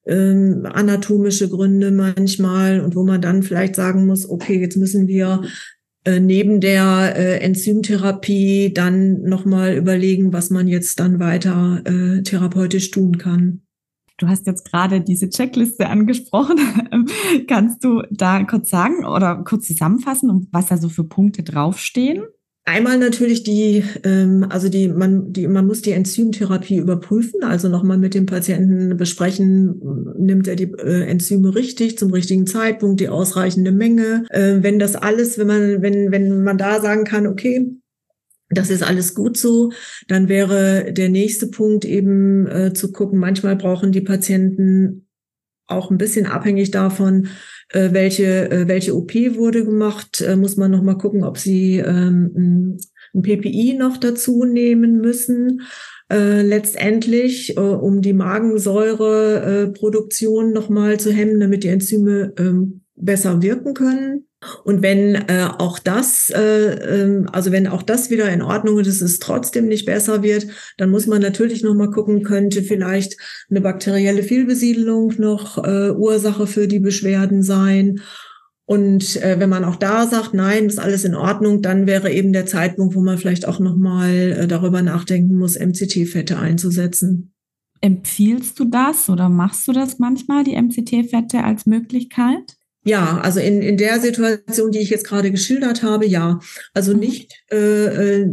ähm, 0.07 0.67
anatomische 0.71 1.49
Gründe 1.49 1.91
manchmal 1.91 2.81
und 2.81 2.95
wo 2.95 3.05
man 3.05 3.21
dann 3.21 3.43
vielleicht 3.43 3.75
sagen 3.75 4.07
muss, 4.07 4.29
okay, 4.29 4.61
jetzt 4.61 4.77
müssen 4.77 5.09
wir 5.09 5.43
äh, 6.05 6.21
neben 6.21 6.61
der 6.61 7.15
äh, 7.17 7.39
Enzymtherapie 7.39 8.73
dann 8.75 9.23
nochmal 9.23 9.75
überlegen, 9.75 10.33
was 10.33 10.51
man 10.51 10.69
jetzt 10.69 11.01
dann 11.01 11.19
weiter 11.19 11.83
äh, 11.85 12.23
therapeutisch 12.23 12.91
tun 12.91 13.19
kann. 13.19 13.63
Du 14.19 14.29
hast 14.29 14.47
jetzt 14.47 14.71
gerade 14.71 15.01
diese 15.01 15.29
Checkliste 15.29 15.89
angesprochen. 15.89 16.59
Kannst 17.49 17.83
du 17.83 18.03
da 18.11 18.45
kurz 18.45 18.71
sagen 18.71 19.05
oder 19.05 19.43
kurz 19.45 19.67
zusammenfassen, 19.67 20.49
was 20.53 20.67
da 20.67 20.77
so 20.77 20.89
für 20.89 21.05
Punkte 21.05 21.43
draufstehen? 21.43 22.25
Einmal 22.67 22.97
natürlich 22.97 23.43
die, 23.43 23.85
ähm, 24.05 24.47
also 24.49 24.71
die, 24.71 24.89
man, 24.89 25.33
die, 25.35 25.47
man 25.49 25.67
muss 25.67 25.83
die 25.83 25.93
Enzymtherapie 25.93 26.79
überprüfen, 26.79 27.45
also 27.45 27.69
nochmal 27.69 27.99
mit 27.99 28.15
dem 28.15 28.25
Patienten 28.25 28.97
besprechen, 28.97 29.83
nimmt 30.19 30.49
er 30.49 30.57
die 30.57 30.73
äh, 30.73 31.03
Enzyme 31.03 31.55
richtig 31.55 31.99
zum 31.99 32.11
richtigen 32.11 32.47
Zeitpunkt, 32.47 33.01
die 33.01 33.11
ausreichende 33.11 33.71
Menge. 33.71 34.25
Äh, 34.31 34.63
wenn 34.63 34.79
das 34.79 34.97
alles, 34.97 35.37
wenn 35.37 35.47
man, 35.47 35.83
wenn, 35.83 36.11
wenn 36.11 36.43
man 36.43 36.57
da 36.57 36.81
sagen 36.81 37.05
kann, 37.05 37.27
okay, 37.27 37.71
das 38.49 38.71
ist 38.71 38.83
alles 38.83 39.15
gut 39.15 39.37
so, 39.37 39.71
dann 40.09 40.29
wäre 40.29 40.91
der 40.93 41.11
nächste 41.11 41.49
Punkt 41.49 41.85
eben 41.85 42.47
äh, 42.47 42.73
zu 42.73 42.93
gucken, 42.93 43.19
manchmal 43.19 43.57
brauchen 43.57 43.93
die 43.93 44.01
Patienten 44.01 45.04
auch 45.67 45.91
ein 45.91 45.99
bisschen 45.99 46.27
abhängig 46.27 46.71
davon, 46.71 47.29
äh, 47.71 47.91
welche, 47.93 48.51
äh, 48.51 48.69
welche 48.69 48.97
OP 48.97 49.15
wurde 49.37 49.65
gemacht, 49.65 50.21
äh, 50.21 50.37
muss 50.37 50.57
man 50.57 50.71
noch 50.71 50.83
mal 50.83 50.99
gucken, 50.99 51.25
ob 51.25 51.39
sie 51.39 51.79
ähm, 51.79 52.79
ein 53.15 53.23
PPI 53.23 53.77
noch 53.79 53.97
dazu 53.97 54.45
nehmen 54.45 55.01
müssen. 55.01 55.63
Äh, 56.11 56.43
letztendlich, 56.43 57.57
äh, 57.57 57.61
um 57.61 58.03
die 58.03 58.13
Magensäureproduktion 58.13 60.51
äh, 60.51 60.53
nochmal 60.53 61.01
zu 61.01 61.11
hemmen, 61.11 61.41
damit 61.41 61.65
die 61.65 61.69
Enzyme 61.69 62.35
ähm, 62.39 62.83
besser 62.95 63.41
wirken 63.43 63.73
können. 63.73 64.27
Und 64.65 64.83
wenn 64.83 65.15
äh, 65.15 65.49
auch 65.59 65.79
das, 65.79 66.31
äh, 66.35 66.41
äh, 66.41 67.25
also 67.33 67.53
wenn 67.53 67.67
auch 67.67 67.83
das 67.83 68.11
wieder 68.11 68.31
in 68.31 68.43
Ordnung 68.43 68.79
ist, 68.79 69.01
es 69.01 69.19
trotzdem 69.19 69.67
nicht 69.67 69.87
besser 69.87 70.23
wird, 70.23 70.47
dann 70.79 70.91
muss 70.91 71.07
man 71.07 71.23
natürlich 71.23 71.63
noch 71.63 71.75
mal 71.75 71.91
gucken, 71.91 72.23
könnte 72.23 72.63
vielleicht 72.63 73.17
eine 73.51 73.61
bakterielle 73.61 74.23
Fehlbesiedelung 74.23 75.15
noch 75.19 75.59
äh, 75.65 75.91
Ursache 75.91 76.47
für 76.47 76.69
die 76.69 76.81
Beschwerden 76.81 77.43
sein. 77.43 78.01
Und 78.67 79.17
äh, 79.23 79.39
wenn 79.39 79.51
man 79.51 79.65
auch 79.65 79.77
da 79.77 80.07
sagt, 80.07 80.33
nein, 80.33 80.67
ist 80.67 80.79
alles 80.79 81.05
in 81.05 81.15
Ordnung, 81.15 81.61
dann 81.61 81.87
wäre 81.87 82.11
eben 82.11 82.33
der 82.33 82.47
Zeitpunkt, 82.47 82.95
wo 82.95 83.03
man 83.03 83.19
vielleicht 83.19 83.47
auch 83.47 83.61
noch 83.61 83.77
mal 83.77 84.11
äh, 84.11 84.47
darüber 84.47 84.81
nachdenken 84.81 85.37
muss, 85.37 85.59
MCT-Fette 85.59 86.39
einzusetzen. 86.39 87.35
Empfiehlst 87.83 88.59
du 88.59 88.65
das 88.65 89.11
oder 89.11 89.29
machst 89.29 89.69
du 89.69 89.73
das 89.73 89.99
manchmal, 89.99 90.45
die 90.45 90.57
MCT-Fette 90.57 91.45
als 91.45 91.67
Möglichkeit? 91.67 92.57
Ja, 92.85 93.19
also 93.21 93.41
in, 93.41 93.63
in 93.63 93.79
der 93.79 93.99
Situation, 93.99 94.71
die 94.71 94.81
ich 94.81 94.91
jetzt 94.91 95.07
gerade 95.07 95.31
geschildert 95.31 95.83
habe, 95.83 96.07
ja. 96.07 96.39
Also 96.75 96.93
mhm. 96.93 97.01
nicht, 97.01 97.33
äh, 97.51 98.21
äh, 98.21 98.29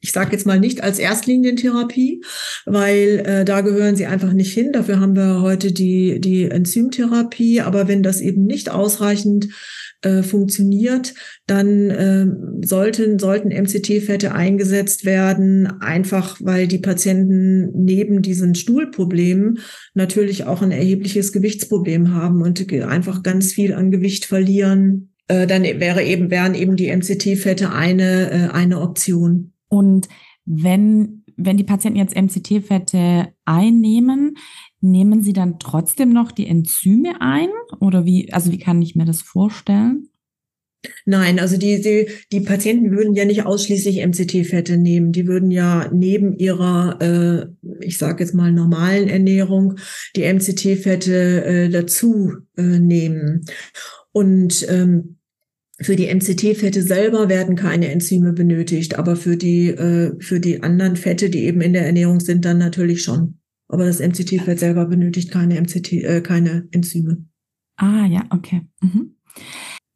ich 0.00 0.12
sage 0.12 0.32
jetzt 0.32 0.46
mal 0.46 0.60
nicht 0.60 0.82
als 0.82 0.98
Erstlinientherapie, 0.98 2.22
weil 2.64 3.22
äh, 3.24 3.44
da 3.44 3.60
gehören 3.60 3.96
sie 3.96 4.06
einfach 4.06 4.32
nicht 4.32 4.52
hin. 4.52 4.72
Dafür 4.72 5.00
haben 5.00 5.16
wir 5.16 5.42
heute 5.42 5.72
die, 5.72 6.20
die 6.20 6.44
Enzymtherapie. 6.44 7.60
Aber 7.60 7.88
wenn 7.88 8.02
das 8.02 8.20
eben 8.20 8.44
nicht 8.44 8.70
ausreichend 8.70 9.48
äh, 10.02 10.22
funktioniert, 10.22 11.14
dann 11.46 11.90
äh, 11.90 12.26
sollten, 12.64 13.18
sollten 13.18 13.48
MCT-Fette 13.48 14.32
eingesetzt 14.32 15.04
werden, 15.04 15.66
einfach 15.80 16.38
weil 16.40 16.68
die 16.68 16.78
Patienten 16.78 17.70
neben 17.74 18.22
diesen 18.22 18.54
Stuhlproblemen 18.54 19.58
natürlich 19.94 20.44
auch 20.44 20.62
ein 20.62 20.70
erhebliches 20.70 21.32
Gewichtsproblem 21.32 22.14
haben 22.14 22.42
und 22.42 22.70
einfach 22.72 23.22
ganz 23.22 23.52
viel 23.52 23.72
an 23.74 23.90
Gewicht 23.90 24.26
verlieren. 24.26 25.12
Äh, 25.28 25.46
dann 25.46 25.62
wäre 25.64 26.04
eben, 26.04 26.30
wären 26.30 26.54
eben 26.54 26.76
die 26.76 26.94
MCT-Fette 26.94 27.72
eine, 27.72 28.30
äh, 28.30 28.48
eine 28.52 28.80
Option. 28.80 29.52
Und 29.68 30.08
wenn, 30.44 31.24
wenn 31.36 31.56
die 31.56 31.64
Patienten 31.64 31.98
jetzt 31.98 32.16
MCT-Fette 32.16 33.32
einnehmen, 33.44 34.36
nehmen 34.80 35.22
sie 35.22 35.32
dann 35.32 35.58
trotzdem 35.58 36.12
noch 36.12 36.32
die 36.32 36.46
Enzyme 36.46 37.20
ein? 37.20 37.48
Oder 37.80 38.04
wie, 38.04 38.32
also 38.32 38.52
wie 38.52 38.58
kann 38.58 38.80
ich 38.82 38.94
mir 38.94 39.04
das 39.04 39.22
vorstellen? 39.22 40.08
Nein, 41.04 41.38
also 41.40 41.56
die, 41.56 41.80
die, 41.80 42.08
die 42.32 42.40
Patienten 42.40 42.90
würden 42.90 43.14
ja 43.14 43.24
nicht 43.24 43.44
ausschließlich 43.44 44.04
MCT-Fette 44.06 44.76
nehmen. 44.76 45.12
Die 45.12 45.26
würden 45.26 45.50
ja 45.50 45.90
neben 45.92 46.36
ihrer, 46.36 46.98
äh, 47.00 47.46
ich 47.80 47.98
sage 47.98 48.22
jetzt 48.22 48.34
mal, 48.34 48.52
normalen 48.52 49.08
Ernährung 49.08 49.76
die 50.14 50.32
MCT-Fette 50.32 51.44
äh, 51.44 51.68
dazu 51.70 52.32
äh, 52.56 52.62
nehmen. 52.62 53.44
Und 54.12 54.66
ähm, 54.68 55.15
für 55.78 55.96
die 55.96 56.12
MCT-Fette 56.12 56.82
selber 56.82 57.28
werden 57.28 57.54
keine 57.54 57.88
Enzyme 57.88 58.32
benötigt, 58.32 58.98
aber 58.98 59.14
für 59.14 59.36
die, 59.36 59.68
äh, 59.68 60.14
für 60.20 60.40
die 60.40 60.62
anderen 60.62 60.96
Fette, 60.96 61.28
die 61.28 61.44
eben 61.44 61.60
in 61.60 61.74
der 61.74 61.86
Ernährung 61.86 62.20
sind, 62.20 62.44
dann 62.44 62.58
natürlich 62.58 63.02
schon. 63.02 63.38
Aber 63.68 63.84
das 63.84 64.00
MCT-Fett 64.00 64.58
selber 64.58 64.86
benötigt 64.86 65.30
keine 65.30 65.60
MCT, 65.60 65.92
äh, 65.92 66.20
keine 66.22 66.68
Enzyme. 66.70 67.26
Ah 67.76 68.06
ja, 68.06 68.24
okay. 68.30 68.62
Mhm. 68.80 69.16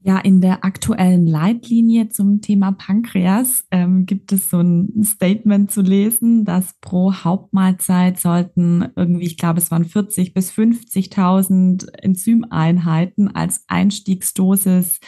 Ja, 0.02 0.18
in 0.18 0.40
der 0.40 0.64
aktuellen 0.64 1.26
Leitlinie 1.26 2.08
zum 2.08 2.40
Thema 2.40 2.72
Pankreas 2.72 3.66
ähm, 3.70 4.06
gibt 4.06 4.32
es 4.32 4.48
so 4.48 4.58
ein 4.58 5.02
Statement 5.04 5.70
zu 5.70 5.82
lesen, 5.82 6.46
dass 6.46 6.74
pro 6.80 7.12
Hauptmahlzeit 7.12 8.18
sollten 8.18 8.88
irgendwie, 8.96 9.26
ich 9.26 9.36
glaube, 9.36 9.58
es 9.58 9.70
waren 9.70 9.84
40 9.84 10.32
bis 10.32 10.50
50.000 10.52 11.86
Enzymeinheiten 11.98 13.28
als 13.28 13.64
Einstiegsdosis 13.68 15.00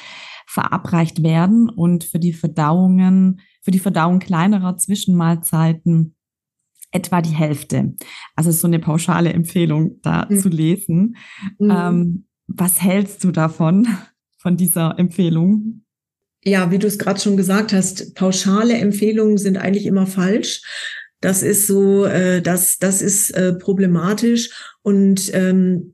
verabreicht 0.46 1.22
werden 1.22 1.68
und 1.68 2.05
für 2.05 2.18
die 2.18 2.33
Verdauungen, 2.33 3.40
für 3.62 3.70
die 3.70 3.78
Verdauung 3.78 4.18
kleinerer 4.18 4.76
Zwischenmahlzeiten 4.76 6.14
etwa 6.90 7.22
die 7.22 7.31
Hälfte. 7.35 7.94
Also 8.37 8.50
so 8.50 8.66
eine 8.66 8.78
pauschale 8.78 9.33
Empfehlung 9.33 10.00
da 10.02 10.26
mhm. 10.28 10.38
zu 10.38 10.48
lesen. 10.48 11.16
Mhm. 11.59 11.70
Ähm, 11.70 12.24
was 12.46 12.83
hältst 12.83 13.24
du 13.24 13.31
davon, 13.31 13.88
von 14.37 14.57
dieser 14.57 14.98
Empfehlung? 14.98 15.83
ja, 16.44 16.70
wie 16.70 16.78
du 16.78 16.87
es 16.87 16.98
gerade 16.98 17.20
schon 17.20 17.37
gesagt 17.37 17.72
hast, 17.72 18.14
pauschale 18.14 18.74
Empfehlungen 18.74 19.38
sind 19.38 19.57
eigentlich 19.57 19.87
immer 19.87 20.07
falsch. 20.07 20.62
Das 21.20 21.42
ist 21.42 21.68
so, 21.68 22.05
äh, 22.05 22.42
das, 22.42 22.78
das 22.78 23.00
ist 23.00 23.31
äh, 23.31 23.52
problematisch. 23.52 24.50
Und 24.83 25.33
ähm, 25.35 25.91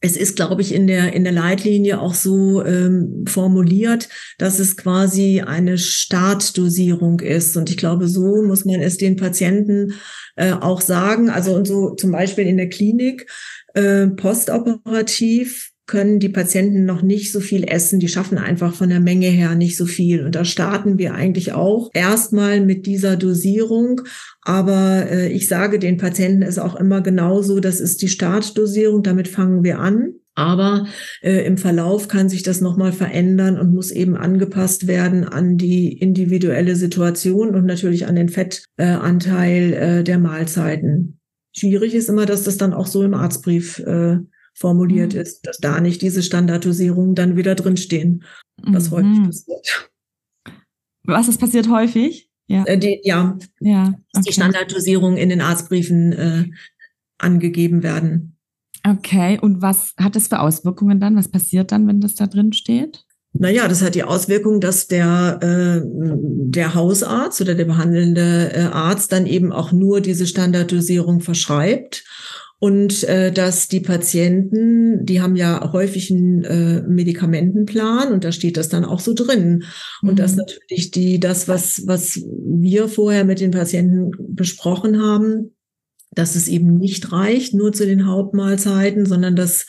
es 0.00 0.16
ist, 0.16 0.36
glaube 0.36 0.62
ich, 0.62 0.72
in 0.74 0.86
der, 0.86 1.12
in 1.12 1.24
der 1.24 1.32
Leitlinie 1.32 2.00
auch 2.00 2.14
so 2.14 2.64
ähm, 2.64 3.24
formuliert, 3.28 4.08
dass 4.38 4.58
es 4.58 4.76
quasi 4.76 5.42
eine 5.42 5.76
Startdosierung 5.76 7.20
ist. 7.20 7.56
Und 7.56 7.68
ich 7.68 7.76
glaube, 7.76 8.08
so 8.08 8.42
muss 8.42 8.64
man 8.64 8.80
es 8.80 8.96
den 8.96 9.16
Patienten 9.16 9.94
äh, 10.36 10.52
auch 10.52 10.80
sagen. 10.80 11.28
Also 11.28 11.54
und 11.54 11.66
so 11.66 11.94
zum 11.94 12.12
Beispiel 12.12 12.46
in 12.46 12.56
der 12.56 12.70
Klinik 12.70 13.30
äh, 13.74 14.06
postoperativ 14.06 15.69
können 15.90 16.20
die 16.20 16.28
Patienten 16.28 16.84
noch 16.84 17.02
nicht 17.02 17.32
so 17.32 17.40
viel 17.40 17.64
essen. 17.64 17.98
Die 17.98 18.06
schaffen 18.06 18.38
einfach 18.38 18.72
von 18.72 18.90
der 18.90 19.00
Menge 19.00 19.26
her 19.26 19.56
nicht 19.56 19.76
so 19.76 19.86
viel. 19.86 20.24
Und 20.24 20.36
da 20.36 20.44
starten 20.44 20.98
wir 20.98 21.14
eigentlich 21.14 21.52
auch 21.52 21.90
erstmal 21.94 22.60
mit 22.60 22.86
dieser 22.86 23.16
Dosierung. 23.16 24.02
Aber 24.42 25.10
äh, 25.10 25.32
ich 25.32 25.48
sage 25.48 25.80
den 25.80 25.96
Patienten 25.96 26.42
ist 26.42 26.60
auch 26.60 26.76
immer 26.76 27.00
genauso, 27.00 27.58
das 27.58 27.80
ist 27.80 28.02
die 28.02 28.08
Startdosierung, 28.08 29.02
damit 29.02 29.26
fangen 29.26 29.64
wir 29.64 29.80
an. 29.80 30.12
Aber 30.36 30.86
äh, 31.22 31.44
im 31.44 31.58
Verlauf 31.58 32.06
kann 32.06 32.28
sich 32.28 32.44
das 32.44 32.60
nochmal 32.60 32.92
verändern 32.92 33.58
und 33.58 33.74
muss 33.74 33.90
eben 33.90 34.16
angepasst 34.16 34.86
werden 34.86 35.24
an 35.24 35.56
die 35.56 35.98
individuelle 35.98 36.76
Situation 36.76 37.56
und 37.56 37.66
natürlich 37.66 38.06
an 38.06 38.14
den 38.14 38.28
Fettanteil 38.28 39.72
äh, 39.72 40.04
der 40.04 40.20
Mahlzeiten. 40.20 41.18
Schwierig 41.52 41.96
ist 41.96 42.08
immer, 42.08 42.26
dass 42.26 42.44
das 42.44 42.58
dann 42.58 42.74
auch 42.74 42.86
so 42.86 43.02
im 43.02 43.14
Arztbrief 43.14 43.80
äh, 43.80 44.18
formuliert 44.54 45.14
mhm. 45.14 45.20
ist, 45.20 45.46
dass 45.46 45.58
da 45.58 45.80
nicht 45.80 46.02
diese 46.02 46.22
Standardisierungen 46.22 47.14
dann 47.14 47.36
wieder 47.36 47.54
drinstehen, 47.54 48.24
was 48.62 48.90
mhm. 48.90 48.96
häufig 48.96 49.24
passiert. 49.24 49.90
Was 51.04 51.28
ist 51.28 51.38
passiert 51.38 51.68
häufig? 51.68 52.30
Ja, 52.46 52.64
äh, 52.64 52.78
die, 52.78 53.00
ja, 53.04 53.38
ja 53.60 53.94
okay. 54.12 54.24
die 54.26 54.32
Standardisierungen 54.32 55.16
in 55.16 55.28
den 55.28 55.40
Arztbriefen 55.40 56.12
äh, 56.12 56.44
angegeben 57.18 57.82
werden. 57.82 58.36
Okay, 58.86 59.38
und 59.40 59.62
was 59.62 59.94
hat 59.98 60.16
das 60.16 60.28
für 60.28 60.40
Auswirkungen 60.40 61.00
dann? 61.00 61.16
Was 61.16 61.28
passiert 61.28 61.70
dann, 61.70 61.86
wenn 61.86 62.00
das 62.00 62.14
da 62.14 62.26
drin 62.26 62.52
steht? 62.52 63.04
Naja, 63.32 63.68
das 63.68 63.82
hat 63.82 63.94
die 63.94 64.02
Auswirkung, 64.02 64.60
dass 64.60 64.88
der, 64.88 65.38
äh, 65.40 65.86
der 65.86 66.74
Hausarzt 66.74 67.40
oder 67.40 67.54
der 67.54 67.66
behandelnde 67.66 68.52
äh, 68.52 68.62
Arzt 68.62 69.12
dann 69.12 69.26
eben 69.26 69.52
auch 69.52 69.70
nur 69.70 70.00
diese 70.00 70.26
Standardisierung 70.26 71.20
verschreibt 71.20 72.04
und 72.60 73.04
äh, 73.04 73.32
dass 73.32 73.68
die 73.68 73.80
Patienten, 73.80 75.06
die 75.06 75.22
haben 75.22 75.34
ja 75.34 75.72
häufig 75.72 76.10
einen 76.10 76.44
äh, 76.44 76.82
Medikamentenplan 76.82 78.12
und 78.12 78.22
da 78.22 78.32
steht 78.32 78.58
das 78.58 78.68
dann 78.68 78.84
auch 78.84 79.00
so 79.00 79.14
drin. 79.14 79.64
Und 80.02 80.12
mhm. 80.12 80.16
dass 80.16 80.36
natürlich 80.36 80.90
die, 80.90 81.18
das, 81.18 81.48
was, 81.48 81.86
was 81.86 82.22
wir 82.22 82.88
vorher 82.88 83.24
mit 83.24 83.40
den 83.40 83.50
Patienten 83.50 84.10
besprochen 84.18 85.02
haben, 85.02 85.56
dass 86.12 86.36
es 86.36 86.48
eben 86.48 86.76
nicht 86.76 87.12
reicht, 87.12 87.54
nur 87.54 87.72
zu 87.72 87.86
den 87.86 88.06
Hauptmahlzeiten, 88.06 89.06
sondern 89.06 89.36
dass 89.36 89.66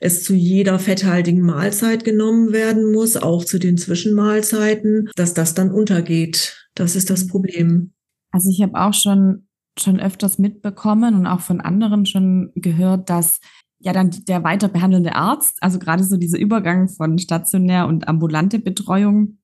es 0.00 0.22
zu 0.22 0.34
jeder 0.34 0.78
fetthaltigen 0.78 1.40
Mahlzeit 1.40 2.04
genommen 2.04 2.52
werden 2.52 2.92
muss, 2.92 3.16
auch 3.16 3.44
zu 3.46 3.58
den 3.58 3.78
Zwischenmahlzeiten, 3.78 5.08
dass 5.16 5.32
das 5.32 5.54
dann 5.54 5.70
untergeht. 5.70 6.68
Das 6.74 6.94
ist 6.94 7.08
das 7.08 7.26
Problem. 7.26 7.92
Also 8.32 8.50
ich 8.50 8.60
habe 8.60 8.74
auch 8.74 8.92
schon 8.92 9.43
schon 9.78 10.00
öfters 10.00 10.38
mitbekommen 10.38 11.14
und 11.14 11.26
auch 11.26 11.40
von 11.40 11.60
anderen 11.60 12.06
schon 12.06 12.52
gehört, 12.54 13.10
dass 13.10 13.40
ja 13.78 13.92
dann 13.92 14.10
der 14.28 14.44
weiter 14.44 14.68
behandelnde 14.68 15.14
Arzt, 15.14 15.58
also 15.60 15.78
gerade 15.78 16.04
so 16.04 16.16
dieser 16.16 16.38
Übergang 16.38 16.88
von 16.88 17.18
stationär 17.18 17.86
und 17.86 18.08
ambulante 18.08 18.58
Betreuung 18.58 19.38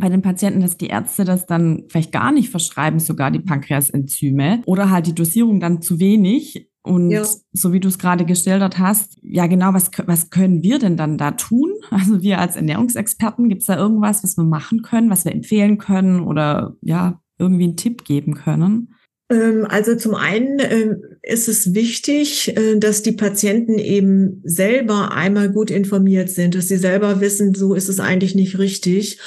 bei 0.00 0.08
den 0.08 0.22
Patienten, 0.22 0.60
dass 0.60 0.78
die 0.78 0.86
Ärzte 0.86 1.24
das 1.24 1.46
dann 1.46 1.84
vielleicht 1.88 2.12
gar 2.12 2.32
nicht 2.32 2.50
verschreiben, 2.50 3.00
sogar 3.00 3.30
die 3.30 3.40
Pankreasenzyme 3.40 4.62
oder 4.66 4.90
halt 4.90 5.06
die 5.06 5.14
Dosierung 5.14 5.60
dann 5.60 5.82
zu 5.82 6.00
wenig. 6.00 6.68
Und 6.82 7.10
ja. 7.10 7.22
so 7.52 7.74
wie 7.74 7.80
du 7.80 7.88
es 7.88 7.98
gerade 7.98 8.24
geschildert 8.24 8.78
hast, 8.78 9.18
ja 9.22 9.46
genau, 9.46 9.74
was, 9.74 9.90
was 10.06 10.30
können 10.30 10.62
wir 10.62 10.78
denn 10.78 10.96
dann 10.96 11.18
da 11.18 11.32
tun? 11.32 11.70
Also 11.90 12.22
wir 12.22 12.38
als 12.38 12.56
Ernährungsexperten, 12.56 13.48
gibt 13.48 13.62
es 13.62 13.66
da 13.66 13.76
irgendwas, 13.76 14.22
was 14.22 14.36
wir 14.36 14.44
machen 14.44 14.82
können, 14.82 15.10
was 15.10 15.24
wir 15.24 15.32
empfehlen 15.32 15.76
können 15.76 16.20
oder 16.20 16.76
ja, 16.82 17.20
irgendwie 17.36 17.64
einen 17.64 17.76
Tipp 17.76 18.04
geben 18.04 18.34
können? 18.34 18.94
Ähm, 19.30 19.66
also 19.68 19.94
zum 19.94 20.14
einen 20.14 20.58
ähm, 20.58 21.02
ist 21.22 21.48
es 21.48 21.74
wichtig, 21.74 22.56
äh, 22.56 22.76
dass 22.78 23.02
die 23.02 23.12
Patienten 23.12 23.78
eben 23.78 24.42
selber 24.44 25.12
einmal 25.12 25.50
gut 25.50 25.70
informiert 25.70 26.28
sind, 26.28 26.54
dass 26.54 26.68
sie 26.68 26.76
selber 26.76 27.20
wissen, 27.20 27.54
so 27.54 27.74
ist 27.74 27.88
es 27.88 28.00
eigentlich 28.00 28.34
nicht 28.34 28.58
richtig. 28.58 29.20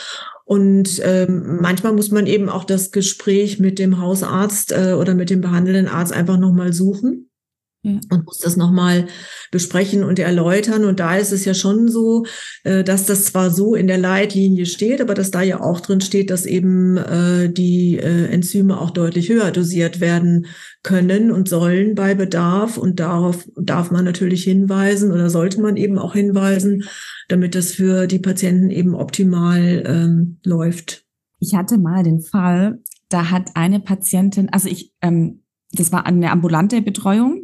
Und 0.45 1.01
ähm, 1.03 1.59
manchmal 1.61 1.93
muss 1.93 2.11
man 2.11 2.27
eben 2.27 2.49
auch 2.49 2.65
das 2.65 2.91
Gespräch 2.91 3.59
mit 3.59 3.79
dem 3.79 4.01
Hausarzt 4.01 4.73
äh, 4.73 4.93
oder 4.99 5.15
mit 5.15 5.29
dem 5.29 5.39
behandelnden 5.39 5.87
Arzt 5.87 6.11
einfach 6.11 6.37
nochmal 6.37 6.73
suchen 6.73 7.29
und 7.83 8.25
muss 8.25 8.39
das 8.39 8.55
nochmal 8.55 9.07
besprechen 9.51 10.03
und 10.03 10.17
erläutern. 10.17 10.85
Und 10.85 11.01
da 11.01 11.17
ist 11.17 11.33
es 11.33 11.43
ja 11.43 11.53
schon 11.53 11.89
so, 11.89 12.25
äh, 12.63 12.83
dass 12.83 13.05
das 13.05 13.25
zwar 13.25 13.49
so 13.49 13.75
in 13.75 13.87
der 13.87 13.97
Leitlinie 13.97 14.65
steht, 14.65 15.01
aber 15.01 15.13
dass 15.13 15.31
da 15.31 15.41
ja 15.41 15.59
auch 15.59 15.81
drin 15.81 15.99
steht, 15.99 16.29
dass 16.29 16.45
eben 16.45 16.97
äh, 16.97 17.51
die 17.51 17.97
äh, 17.97 18.27
Enzyme 18.27 18.79
auch 18.79 18.91
deutlich 18.91 19.27
höher 19.27 19.51
dosiert 19.51 19.99
werden 19.99 20.45
können 20.81 21.29
und 21.31 21.49
sollen 21.49 21.93
bei 21.93 22.15
Bedarf. 22.15 22.77
Und 22.77 23.01
darauf 23.01 23.49
darf 23.57 23.91
man 23.91 24.05
natürlich 24.05 24.45
hinweisen 24.45 25.11
oder 25.11 25.29
sollte 25.29 25.61
man 25.61 25.75
eben 25.75 25.99
auch 25.99 26.13
hinweisen, 26.13 26.85
damit 27.27 27.53
das 27.53 27.73
für 27.73 28.07
die 28.07 28.19
Patienten 28.19 28.69
eben 28.69 28.95
optimal 28.95 29.83
ähm, 29.85 30.37
läuft. 30.45 31.03
Ich 31.39 31.53
hatte 31.53 31.77
mal 31.77 32.03
den 32.03 32.21
Fall, 32.21 32.79
da 33.09 33.29
hat 33.29 33.51
eine 33.55 33.81
Patientin, 33.81 34.47
also 34.49 34.69
ich, 34.69 34.93
ähm, 35.01 35.41
das 35.73 35.91
war 35.91 36.05
eine 36.05 36.31
ambulante 36.31 36.81
Betreuung 36.81 37.42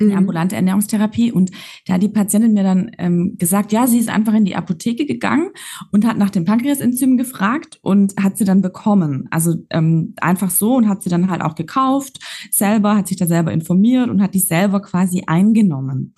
mhm. 0.00 0.16
ambulante 0.16 0.56
Ernährungstherapie. 0.56 1.32
Und 1.32 1.50
da 1.86 1.94
hat 1.94 2.02
die 2.02 2.08
Patientin 2.08 2.52
mir 2.52 2.62
dann 2.62 2.90
ähm, 2.98 3.36
gesagt, 3.38 3.72
ja, 3.72 3.86
sie 3.86 3.98
ist 3.98 4.08
einfach 4.08 4.34
in 4.34 4.44
die 4.44 4.56
Apotheke 4.56 5.06
gegangen 5.06 5.50
und 5.92 6.06
hat 6.06 6.18
nach 6.18 6.30
dem 6.30 6.44
Pankreasenzym 6.44 7.16
gefragt 7.16 7.78
und 7.82 8.14
hat 8.20 8.36
sie 8.36 8.44
dann 8.44 8.62
bekommen. 8.62 9.28
Also 9.30 9.54
ähm, 9.70 10.14
einfach 10.20 10.50
so 10.50 10.74
und 10.76 10.88
hat 10.88 11.02
sie 11.02 11.10
dann 11.10 11.30
halt 11.30 11.42
auch 11.42 11.54
gekauft, 11.54 12.18
selber, 12.50 12.96
hat 12.96 13.08
sich 13.08 13.16
da 13.16 13.26
selber 13.26 13.52
informiert 13.52 14.08
und 14.08 14.22
hat 14.22 14.34
die 14.34 14.40
selber 14.40 14.80
quasi 14.80 15.24
eingenommen. 15.26 16.14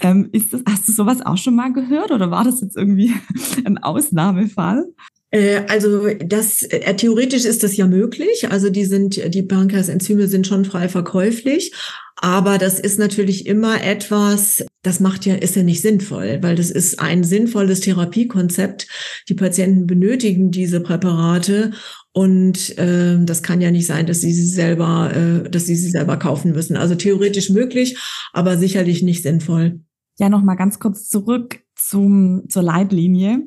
Ähm, 0.00 0.28
ist 0.32 0.52
das, 0.52 0.62
hast 0.68 0.88
du 0.88 0.92
sowas 0.92 1.24
auch 1.24 1.36
schon 1.36 1.54
mal 1.54 1.72
gehört 1.72 2.10
oder 2.10 2.30
war 2.30 2.44
das 2.44 2.60
jetzt 2.60 2.76
irgendwie 2.76 3.12
ein 3.64 3.78
Ausnahmefall? 3.78 4.86
Äh, 5.32 5.62
also 5.68 6.08
das 6.24 6.62
äh, 6.62 6.94
theoretisch 6.94 7.44
ist 7.44 7.64
das 7.64 7.76
ja 7.76 7.86
möglich. 7.88 8.50
Also 8.50 8.70
die 8.70 8.84
sind 8.84 9.34
die 9.34 9.42
Pankreasenzyme 9.42 10.28
sind 10.28 10.46
schon 10.46 10.64
frei 10.64 10.88
verkäuflich, 10.88 11.72
aber 12.16 12.58
das 12.58 12.78
ist 12.78 13.00
natürlich 13.00 13.46
immer 13.46 13.82
etwas, 13.82 14.64
das 14.82 15.00
macht 15.00 15.26
ja, 15.26 15.34
ist 15.34 15.56
ja 15.56 15.64
nicht 15.64 15.80
sinnvoll, 15.80 16.38
weil 16.40 16.54
das 16.54 16.70
ist 16.70 17.00
ein 17.00 17.24
sinnvolles 17.24 17.80
Therapiekonzept. 17.80 18.86
Die 19.28 19.34
Patienten 19.34 19.88
benötigen 19.88 20.52
diese 20.52 20.80
Präparate 20.80 21.72
und 22.12 22.78
äh, 22.78 23.18
das 23.24 23.42
kann 23.42 23.60
ja 23.60 23.70
nicht 23.70 23.86
sein, 23.86 24.06
dass 24.06 24.20
sie 24.20 24.32
sie 24.32 24.46
selber, 24.46 25.12
äh, 25.16 25.50
dass 25.50 25.66
sie 25.66 25.74
sie 25.74 25.90
selber 25.90 26.18
kaufen 26.18 26.52
müssen. 26.52 26.76
Also 26.76 26.94
theoretisch 26.94 27.50
möglich, 27.50 27.98
aber 28.32 28.58
sicherlich 28.58 29.02
nicht 29.02 29.22
sinnvoll. 29.22 29.80
Ja, 30.18 30.28
noch 30.28 30.42
mal 30.42 30.56
ganz 30.56 30.78
kurz 30.78 31.08
zurück 31.08 31.60
zum 31.74 32.44
zur 32.48 32.62
Leitlinie, 32.62 33.42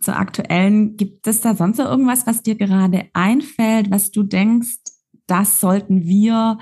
zur 0.00 0.16
aktuellen. 0.16 0.96
Gibt 0.96 1.26
es 1.26 1.40
da 1.40 1.54
sonst 1.54 1.78
noch 1.78 1.90
irgendwas, 1.90 2.26
was 2.26 2.42
dir 2.42 2.54
gerade 2.54 3.06
einfällt, 3.12 3.90
was 3.90 4.10
du 4.10 4.22
denkst, 4.22 4.78
das 5.26 5.60
sollten 5.60 6.04
wir 6.04 6.58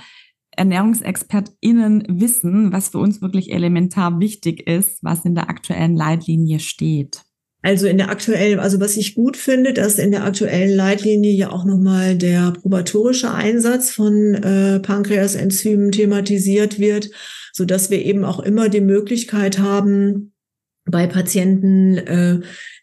ErnährungsexpertInnen 0.57 2.05
wissen, 2.09 2.73
was 2.73 2.89
für 2.89 2.99
uns 2.99 3.21
wirklich 3.21 3.53
elementar 3.53 4.19
wichtig 4.21 4.67
ist, 4.67 4.99
was 5.03 5.25
in 5.25 5.35
der 5.35 5.51
aktuellen 5.51 5.97
Leitlinie 5.97 6.61
steht? 6.61 7.23
Also 7.63 7.87
in 7.89 7.99
der 7.99 8.11
aktuellen, 8.11 8.61
also 8.61 8.79
was 8.79 8.97
ich 8.97 9.15
gut 9.15 9.37
finde, 9.37 9.73
dass 9.73 9.99
in 9.99 10.13
der 10.13 10.25
aktuellen 10.25 10.75
Leitlinie 10.75 11.33
ja 11.33 11.51
auch 11.51 11.65
nochmal 11.65 12.17
der 12.17 12.53
probatorische 12.53 13.33
Einsatz 13.33 13.91
von 13.91 14.35
äh, 14.35 14.79
Pankreasenzymen 14.79 15.91
thematisiert 15.91 16.79
wird, 16.79 17.11
so 17.53 17.65
dass 17.65 17.91
wir 17.91 18.05
eben 18.05 18.25
auch 18.25 18.39
immer 18.39 18.69
die 18.69 18.81
Möglichkeit 18.81 19.59
haben, 19.59 20.33
bei 20.87 21.07
Patienten 21.07 21.99
äh, 21.99 22.41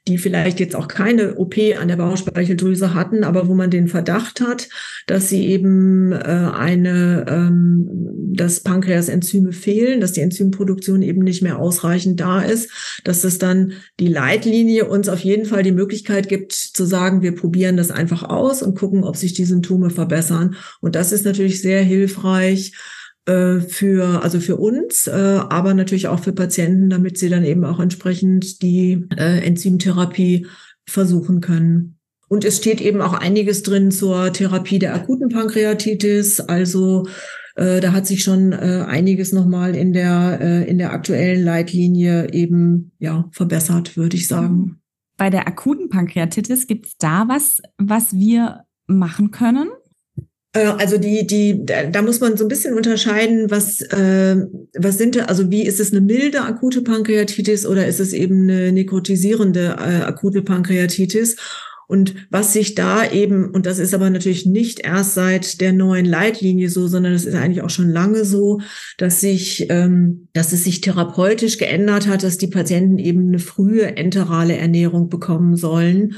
die 0.08 0.18
vielleicht 0.18 0.60
jetzt 0.60 0.76
auch 0.76 0.90
keine 0.90 1.36
OP 1.36 1.56
an 1.80 1.88
der 1.88 1.96
Bauchspeicheldrüse 1.96 2.94
hatten, 2.94 3.24
aber 3.24 3.48
wo 3.48 3.54
man 3.54 3.70
den 3.70 3.88
Verdacht 3.88 4.42
hat, 4.42 4.68
dass 5.08 5.30
sie 5.30 5.48
eben 5.48 6.12
äh, 6.12 6.16
eine, 6.16 7.26
ähm, 7.30 7.88
dass 8.34 8.60
Pankreasenzyme 8.60 9.54
fehlen, 9.54 10.02
dass 10.02 10.12
die 10.12 10.20
Enzymproduktion 10.20 11.04
eben 11.04 11.24
nicht 11.24 11.42
mehr 11.42 11.58
ausreichend 11.58 12.20
da 12.20 12.42
ist, 12.42 12.70
dass 13.06 13.24
es 13.24 13.38
dann 13.38 13.74
die 14.00 14.10
Leitlinie 14.10 14.86
uns 14.86 15.08
auf 15.08 15.20
jeden 15.20 15.46
Fall 15.46 15.64
die 15.64 15.72
Möglichkeit 15.72 16.28
gibt 16.28 16.52
zu 16.52 16.84
sagen, 16.84 17.22
wir 17.22 17.34
probieren 17.34 17.78
das 17.78 17.90
einfach 17.90 18.24
aus 18.24 18.62
und 18.62 18.78
gucken, 18.78 19.06
ob 19.06 19.16
sich 19.16 19.34
die 19.34 19.46
Symptome 19.46 19.90
verbessern. 19.90 20.56
Und 20.82 20.96
das 20.96 21.14
ist 21.14 21.24
natürlich 21.24 21.62
sehr 21.62 21.82
hilfreich 21.82 22.74
für, 23.26 24.22
also 24.22 24.42
für 24.42 24.58
uns, 24.58 25.08
äh, 25.08 25.12
aber 25.12 25.74
natürlich 25.74 26.08
auch 26.08 26.20
für 26.20 26.34
Patienten, 26.34 26.90
damit 26.90 27.18
sie 27.18 27.30
dann 27.30 27.46
eben 27.46 27.64
auch 27.64 27.80
entsprechend 27.80 28.62
die 28.62 29.08
äh, 29.16 29.46
Enzymtherapie 29.46 30.48
versuchen 30.86 31.40
können. 31.40 31.98
Und 32.28 32.46
es 32.46 32.58
steht 32.58 32.82
eben 32.82 33.02
auch 33.02 33.14
einiges 33.14 33.64
drin 33.64 33.92
zur 33.92 34.34
Therapie 34.34 34.80
der 34.80 34.96
akuten 34.96 35.30
Pankreatitis. 35.30 36.40
Also 36.40 37.06
äh, 37.56 37.80
da 37.80 37.94
hat 37.94 38.08
sich 38.08 38.24
schon 38.24 38.52
äh, 38.52 38.86
einiges 38.88 39.32
nochmal 39.34 39.76
in 39.76 39.94
der, 39.94 40.40
äh, 40.42 40.70
in 40.70 40.78
der 40.78 40.94
aktuellen 40.94 41.44
Leitlinie 41.44 42.34
eben 42.34 42.92
ja, 43.00 43.30
verbessert, 43.32 43.96
würde 43.98 44.18
ich 44.18 44.28
sagen. 44.28 44.82
Bei 45.18 45.30
der 45.30 45.48
akuten 45.48 45.90
Pankreatitis 45.90 46.66
gibt 46.66 46.88
es 46.88 46.98
da 46.98 47.28
was, 47.28 47.62
was 47.78 48.14
wir 48.14 48.64
machen 48.88 49.32
können? 49.32 49.70
Äh, 50.54 50.66
also 50.66 50.98
die, 50.98 51.28
die, 51.28 51.66
da 51.66 52.02
muss 52.02 52.20
man 52.20 52.38
so 52.38 52.46
ein 52.46 52.48
bisschen 52.48 52.76
unterscheiden, 52.76 53.52
was, 53.52 53.82
äh, 53.82 54.38
was 54.78 54.98
sind, 54.98 55.28
also 55.28 55.52
wie 55.52 55.66
ist 55.66 55.80
es 55.80 55.92
eine 55.92 56.02
milde 56.02 56.42
akute 56.42 56.82
Pankreatitis 56.82 57.66
oder 57.66 57.88
ist 57.88 58.00
es 58.00 58.14
eben 58.14 58.44
eine 58.44 58.72
nekrotisierende 58.72 59.76
äh, 59.80 60.04
akute 60.04 60.42
Pankreatitis? 60.44 61.36
Und 61.88 62.16
was 62.30 62.54
sich 62.54 62.76
da 62.76 63.10
eben, 63.10 63.50
und 63.50 63.66
das 63.66 63.80
ist 63.80 63.94
aber 63.94 64.10
natürlich 64.10 64.46
nicht 64.46 64.80
erst 64.80 65.14
seit 65.14 65.62
der 65.62 65.74
neuen 65.74 66.06
Leitlinie 66.06 66.70
so, 66.70 66.88
sondern 66.88 67.14
es 67.14 67.26
ist 67.26 67.36
eigentlich 67.36 67.62
auch 67.62 67.70
schon 67.70 67.90
lange 67.90 68.26
so, 68.26 68.62
dass 68.98 69.22
sich, 69.22 69.68
ähm, 69.70 70.28
dass 70.34 70.54
es 70.54 70.64
sich 70.64 70.82
therapeutisch 70.82 71.58
geändert 71.58 72.08
hat, 72.08 72.24
dass 72.24 72.38
die 72.38 72.48
Patienten 72.48 72.98
eben 72.98 73.28
eine 73.28 73.40
frühe 73.40 73.96
enterale 73.98 74.56
Ernährung 74.56 75.10
bekommen 75.10 75.56
sollen. 75.56 76.16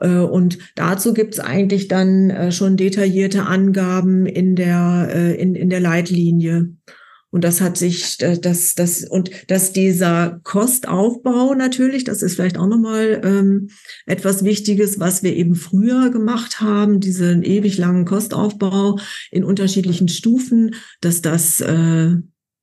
Äh, 0.00 0.18
und 0.18 0.58
dazu 0.74 1.14
gibt 1.14 1.34
es 1.34 1.40
eigentlich 1.40 1.88
dann 1.88 2.30
äh, 2.30 2.52
schon 2.52 2.76
detaillierte 2.76 3.44
Angaben 3.44 4.26
in 4.26 4.54
der, 4.56 5.08
äh, 5.12 5.34
in, 5.34 5.54
in 5.54 5.70
der 5.70 5.80
Leitlinie. 5.80 6.68
Und 7.36 7.44
das 7.44 7.60
hat 7.60 7.76
sich, 7.76 8.16
das, 8.16 8.74
das, 8.74 9.04
und 9.04 9.30
dass 9.48 9.74
dieser 9.74 10.40
Kostaufbau 10.42 11.52
natürlich, 11.52 12.02
das 12.04 12.22
ist 12.22 12.36
vielleicht 12.36 12.56
auch 12.56 12.66
nochmal 12.66 13.20
ähm, 13.22 13.68
etwas 14.06 14.42
Wichtiges, 14.42 15.00
was 15.00 15.22
wir 15.22 15.36
eben 15.36 15.54
früher 15.54 16.08
gemacht 16.08 16.62
haben, 16.62 16.98
diesen 16.98 17.42
ewig 17.42 17.76
langen 17.76 18.06
Kostaufbau 18.06 18.98
in 19.30 19.44
unterschiedlichen 19.44 20.08
Stufen, 20.08 20.76
dass 21.02 21.20
das, 21.20 21.60
äh, 21.60 22.16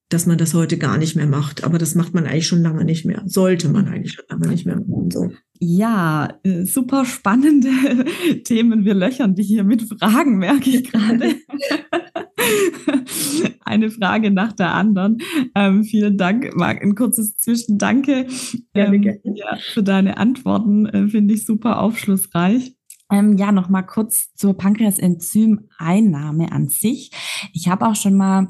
dass 0.10 0.26
man 0.26 0.40
das 0.40 0.56
heute 0.56 0.80
gar 0.80 0.98
nicht 0.98 1.16
mehr 1.16 1.28
macht. 1.28 1.64
Aber 1.64 1.78
das 1.78 1.94
macht 1.94 2.16
man 2.16 2.26
eigentlich 2.26 2.48
schon 2.48 2.64
lange 2.64 2.84
nicht 2.84 3.06
mehr. 3.06 3.22
Sollte 3.28 3.70
man 3.70 3.88
eigentlich 3.88 4.14
schon 4.14 4.26
lange 4.28 4.48
nicht 4.48 4.66
mehr 4.66 4.78
machen. 4.78 5.12
So. 5.12 5.30
Ja, 5.66 6.28
äh, 6.44 6.66
super 6.66 7.06
spannende 7.06 7.70
Themen. 8.44 8.84
Wir 8.84 8.94
löchern 8.96 9.34
dich 9.34 9.48
hier 9.48 9.64
mit 9.64 9.82
Fragen, 9.82 10.38
merke 10.38 10.70
ich 10.70 10.92
gerade. 10.92 11.36
Eine 13.64 13.90
Frage 13.90 14.30
nach 14.30 14.52
der 14.52 14.74
anderen. 14.74 15.20
Ähm, 15.56 15.86
vielen 15.86 16.18
Dank, 16.18 16.54
Marc. 16.56 16.82
Ein 16.84 16.96
kurzes 16.96 17.38
Zwischendanke 17.38 18.28
ähm, 18.74 19.04
ja, 19.24 19.56
für 19.72 19.84
deine 19.84 20.18
Antworten. 20.18 20.86
Äh, 20.86 21.08
Finde 21.08 21.34
ich 21.34 21.46
super 21.46 21.80
aufschlussreich. 21.82 22.76
Ähm, 23.10 23.38
ja, 23.38 23.54
noch 23.54 23.70
mal 23.70 23.84
kurz 23.84 24.34
zur 24.36 24.58
Pankreasenzymeinnahme 24.58 26.52
an 26.52 26.68
sich. 26.68 27.12
Ich 27.54 27.70
habe 27.70 27.88
auch 27.88 27.96
schon 27.96 28.16
mal, 28.16 28.50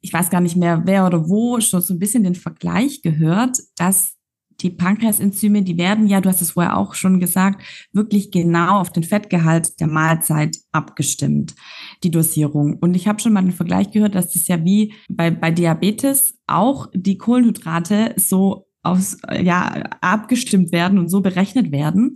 ich 0.00 0.14
weiß 0.14 0.30
gar 0.30 0.40
nicht 0.40 0.56
mehr 0.56 0.84
wer 0.86 1.06
oder 1.06 1.28
wo, 1.28 1.60
schon 1.60 1.82
so 1.82 1.92
ein 1.92 1.98
bisschen 1.98 2.24
den 2.24 2.36
Vergleich 2.36 3.02
gehört, 3.02 3.58
dass 3.76 4.17
die 4.60 4.70
Pankreasenzyme, 4.70 5.62
die 5.62 5.78
werden 5.78 6.06
ja, 6.06 6.20
du 6.20 6.28
hast 6.28 6.40
es 6.40 6.52
vorher 6.52 6.76
auch 6.76 6.94
schon 6.94 7.20
gesagt, 7.20 7.62
wirklich 7.92 8.30
genau 8.30 8.80
auf 8.80 8.90
den 8.90 9.04
Fettgehalt 9.04 9.78
der 9.80 9.86
Mahlzeit 9.86 10.56
abgestimmt, 10.72 11.54
die 12.02 12.10
Dosierung. 12.10 12.76
Und 12.78 12.94
ich 12.94 13.06
habe 13.06 13.20
schon 13.20 13.32
mal 13.32 13.40
einen 13.40 13.52
Vergleich 13.52 13.90
gehört, 13.90 14.14
dass 14.14 14.32
das 14.32 14.48
ja 14.48 14.64
wie 14.64 14.94
bei, 15.08 15.30
bei 15.30 15.50
Diabetes 15.50 16.38
auch 16.46 16.88
die 16.92 17.18
Kohlenhydrate 17.18 18.14
so 18.16 18.66
aus, 18.82 19.18
ja, 19.40 19.82
abgestimmt 20.00 20.72
werden 20.72 20.98
und 20.98 21.08
so 21.08 21.20
berechnet 21.20 21.72
werden. 21.72 22.14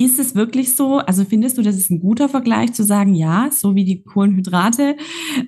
Ist 0.00 0.20
es 0.20 0.36
wirklich 0.36 0.74
so? 0.74 0.98
Also 0.98 1.24
findest 1.24 1.58
du, 1.58 1.62
das 1.62 1.76
ist 1.76 1.90
ein 1.90 1.98
guter 1.98 2.28
Vergleich 2.28 2.72
zu 2.72 2.84
sagen, 2.84 3.14
ja, 3.14 3.50
so 3.52 3.74
wie 3.74 3.84
die 3.84 4.04
Kohlenhydrate 4.04 4.96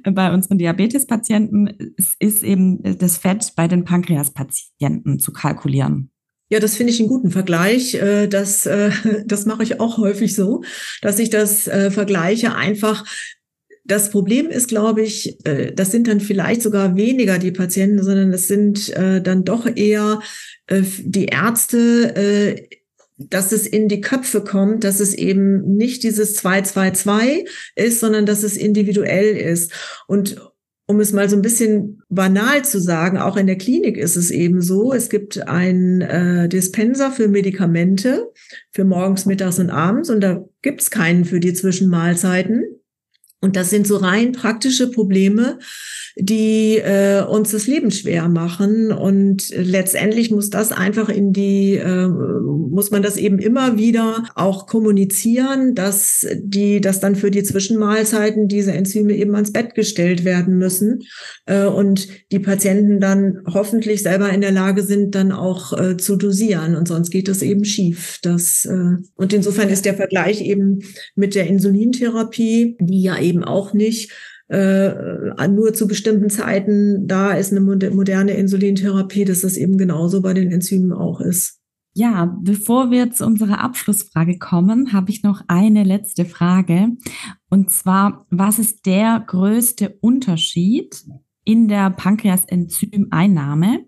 bei 0.02 0.34
unseren 0.34 0.58
Diabetespatienten, 0.58 1.94
ist 2.18 2.42
eben 2.42 2.82
das 2.98 3.16
Fett 3.16 3.52
bei 3.54 3.68
den 3.68 3.84
Pankreaspatienten 3.84 5.20
zu 5.20 5.32
kalkulieren? 5.32 6.10
Ja, 6.52 6.58
das 6.58 6.76
finde 6.76 6.92
ich 6.92 6.98
einen 6.98 7.08
guten 7.08 7.30
Vergleich. 7.30 7.94
Äh, 7.94 8.26
das, 8.26 8.66
äh, 8.66 8.90
das 9.24 9.46
mache 9.46 9.62
ich 9.62 9.78
auch 9.80 9.98
häufig 9.98 10.34
so, 10.34 10.62
dass 11.00 11.20
ich 11.20 11.30
das 11.30 11.68
äh, 11.68 11.90
vergleiche 11.92 12.54
einfach 12.54 13.04
das 13.84 14.10
Problem 14.10 14.48
ist, 14.48 14.68
glaube 14.68 15.02
ich, 15.02 15.38
das 15.74 15.90
sind 15.90 16.06
dann 16.06 16.20
vielleicht 16.20 16.62
sogar 16.62 16.94
weniger 16.94 17.38
die 17.38 17.50
Patienten, 17.50 18.04
sondern 18.04 18.30
das 18.30 18.46
sind 18.46 18.94
dann 18.94 19.44
doch 19.44 19.66
eher 19.66 20.20
die 20.70 21.24
Ärzte 21.24 22.68
dass 23.28 23.52
es 23.52 23.66
in 23.66 23.88
die 23.88 24.00
Köpfe 24.00 24.42
kommt, 24.42 24.84
dass 24.84 25.00
es 25.00 25.14
eben 25.14 25.76
nicht 25.76 26.02
dieses 26.02 26.34
222 26.36 27.48
ist, 27.76 28.00
sondern 28.00 28.26
dass 28.26 28.42
es 28.42 28.56
individuell 28.56 29.36
ist. 29.36 29.72
Und 30.06 30.40
um 30.86 30.98
es 30.98 31.12
mal 31.12 31.28
so 31.28 31.36
ein 31.36 31.42
bisschen 31.42 32.02
banal 32.08 32.64
zu 32.64 32.80
sagen, 32.80 33.18
auch 33.18 33.36
in 33.36 33.46
der 33.46 33.56
Klinik 33.56 33.96
ist 33.96 34.16
es 34.16 34.32
eben 34.32 34.60
so, 34.60 34.92
es 34.92 35.08
gibt 35.08 35.46
ein 35.46 36.00
äh, 36.00 36.48
Dispenser 36.48 37.12
für 37.12 37.28
Medikamente 37.28 38.28
für 38.72 38.84
morgens, 38.84 39.24
mittags 39.24 39.60
und 39.60 39.70
abends 39.70 40.10
und 40.10 40.20
da 40.20 40.44
gibt 40.62 40.80
es 40.80 40.90
keinen 40.90 41.24
für 41.24 41.38
die 41.38 41.54
Zwischenmahlzeiten. 41.54 42.79
Und 43.42 43.56
das 43.56 43.70
sind 43.70 43.86
so 43.86 43.96
rein 43.96 44.32
praktische 44.32 44.90
Probleme, 44.90 45.58
die 46.16 46.76
äh, 46.76 47.22
uns 47.22 47.52
das 47.52 47.66
Leben 47.66 47.90
schwer 47.90 48.28
machen. 48.28 48.92
Und 48.92 49.48
letztendlich 49.56 50.30
muss 50.30 50.50
das 50.50 50.72
einfach 50.72 51.08
in 51.08 51.32
die, 51.32 51.76
äh, 51.76 52.08
muss 52.08 52.90
man 52.90 53.02
das 53.02 53.16
eben 53.16 53.38
immer 53.38 53.78
wieder 53.78 54.24
auch 54.34 54.66
kommunizieren, 54.66 55.74
dass 55.74 56.26
die, 56.36 56.82
dass 56.82 57.00
dann 57.00 57.16
für 57.16 57.30
die 57.30 57.42
Zwischenmahlzeiten 57.42 58.46
diese 58.46 58.72
Enzyme 58.72 59.14
eben 59.14 59.34
ans 59.34 59.52
Bett 59.52 59.74
gestellt 59.74 60.24
werden 60.26 60.58
müssen 60.58 61.04
äh, 61.46 61.64
und 61.64 62.08
die 62.32 62.40
Patienten 62.40 63.00
dann 63.00 63.38
hoffentlich 63.46 64.02
selber 64.02 64.28
in 64.30 64.42
der 64.42 64.52
Lage 64.52 64.82
sind, 64.82 65.14
dann 65.14 65.32
auch 65.32 65.72
äh, 65.78 65.96
zu 65.96 66.16
dosieren. 66.16 66.76
Und 66.76 66.88
sonst 66.88 67.10
geht 67.10 67.28
das 67.28 67.40
eben 67.40 67.64
schief. 67.64 68.18
Das, 68.20 68.66
äh, 68.66 68.96
und 69.14 69.32
insofern 69.32 69.70
ist 69.70 69.86
der 69.86 69.94
Vergleich 69.94 70.42
eben 70.42 70.80
mit 71.14 71.34
der 71.34 71.46
Insulintherapie, 71.46 72.76
die 72.80 73.02
ja 73.02 73.18
eben 73.18 73.29
auch 73.38 73.72
nicht 73.72 74.12
äh, 74.50 75.48
nur 75.48 75.74
zu 75.74 75.86
bestimmten 75.86 76.28
Zeiten 76.28 77.06
da 77.06 77.32
ist 77.32 77.52
eine 77.52 77.60
moderne 77.60 78.32
Insulintherapie, 78.32 79.24
dass 79.24 79.42
das 79.42 79.56
eben 79.56 79.78
genauso 79.78 80.22
bei 80.22 80.34
den 80.34 80.50
Enzymen 80.50 80.92
auch 80.92 81.20
ist. 81.20 81.60
Ja, 81.94 82.36
bevor 82.42 82.90
wir 82.90 83.10
zu 83.10 83.26
unserer 83.26 83.60
Abschlussfrage 83.60 84.38
kommen, 84.38 84.92
habe 84.92 85.10
ich 85.10 85.22
noch 85.22 85.42
eine 85.48 85.84
letzte 85.84 86.24
Frage. 86.24 86.88
Und 87.48 87.70
zwar, 87.70 88.26
was 88.30 88.58
ist 88.58 88.86
der 88.86 89.22
größte 89.26 89.98
Unterschied 90.00 91.04
in 91.44 91.68
der 91.68 91.90
Pankreasenzymeinnahme 91.90 93.86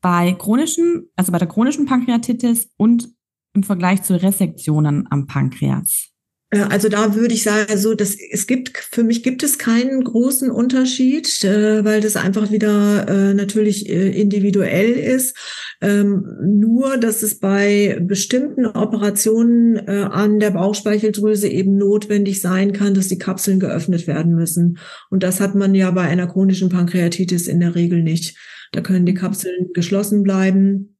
bei 0.00 0.32
chronischen, 0.32 1.10
also 1.16 1.32
bei 1.32 1.38
der 1.38 1.48
chronischen 1.48 1.84
Pankreatitis 1.84 2.70
und 2.76 3.08
im 3.54 3.62
Vergleich 3.62 4.02
zu 4.02 4.20
Resektionen 4.20 5.06
am 5.10 5.26
Pankreas? 5.26 6.11
Äh, 6.52 6.60
also 6.60 6.88
da 6.88 7.16
würde 7.16 7.34
ich 7.34 7.42
sagen, 7.42 7.76
so 7.76 7.94
dass 7.94 8.16
es 8.30 8.46
gibt 8.46 8.76
für 8.78 9.02
mich 9.02 9.22
gibt 9.22 9.42
es 9.42 9.58
keinen 9.58 10.04
großen 10.04 10.50
Unterschied, 10.50 11.42
äh, 11.44 11.84
weil 11.84 12.00
das 12.00 12.16
einfach 12.16 12.50
wieder 12.52 13.08
äh, 13.08 13.34
natürlich 13.34 13.88
individuell 13.88 14.92
ist. 14.92 15.36
Ähm, 15.80 16.24
nur, 16.42 16.98
dass 16.98 17.22
es 17.22 17.40
bei 17.40 17.98
bestimmten 18.00 18.66
Operationen 18.66 19.78
an 19.88 20.38
der 20.38 20.50
Bauchspeicheldrüse 20.50 21.48
eben 21.48 21.76
notwendig 21.76 22.40
sein 22.40 22.72
kann, 22.72 22.94
dass 22.94 23.08
die 23.08 23.18
Kapseln 23.18 23.58
geöffnet 23.58 24.06
werden 24.06 24.34
müssen. 24.34 24.78
Und 25.10 25.22
das 25.22 25.40
hat 25.40 25.54
man 25.54 25.74
ja 25.74 25.90
bei 25.90 26.02
einer 26.02 26.26
chronischen 26.26 26.68
Pankreatitis 26.68 27.48
in 27.48 27.60
der 27.60 27.74
Regel 27.74 28.02
nicht. 28.02 28.36
Da 28.72 28.80
können 28.80 29.06
die 29.06 29.14
Kapseln 29.14 29.70
geschlossen 29.72 30.22
bleiben. 30.22 30.91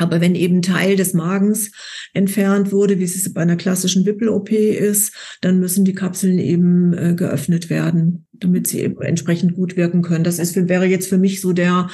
Aber 0.00 0.20
wenn 0.20 0.34
eben 0.34 0.62
Teil 0.62 0.96
des 0.96 1.12
Magens 1.12 1.72
entfernt 2.14 2.72
wurde, 2.72 2.98
wie 2.98 3.04
es 3.04 3.32
bei 3.32 3.42
einer 3.42 3.56
klassischen 3.56 4.06
Wippel-OP 4.06 4.50
ist, 4.50 5.14
dann 5.42 5.60
müssen 5.60 5.84
die 5.84 5.94
Kapseln 5.94 6.38
eben 6.38 6.94
äh, 6.94 7.14
geöffnet 7.14 7.68
werden, 7.68 8.26
damit 8.32 8.66
sie 8.66 8.80
eben 8.80 9.00
entsprechend 9.02 9.54
gut 9.54 9.76
wirken 9.76 10.02
können. 10.02 10.24
Das 10.24 10.38
ist, 10.38 10.56
wäre 10.68 10.86
jetzt 10.86 11.08
für 11.08 11.18
mich 11.18 11.40
so 11.40 11.52
der, 11.52 11.90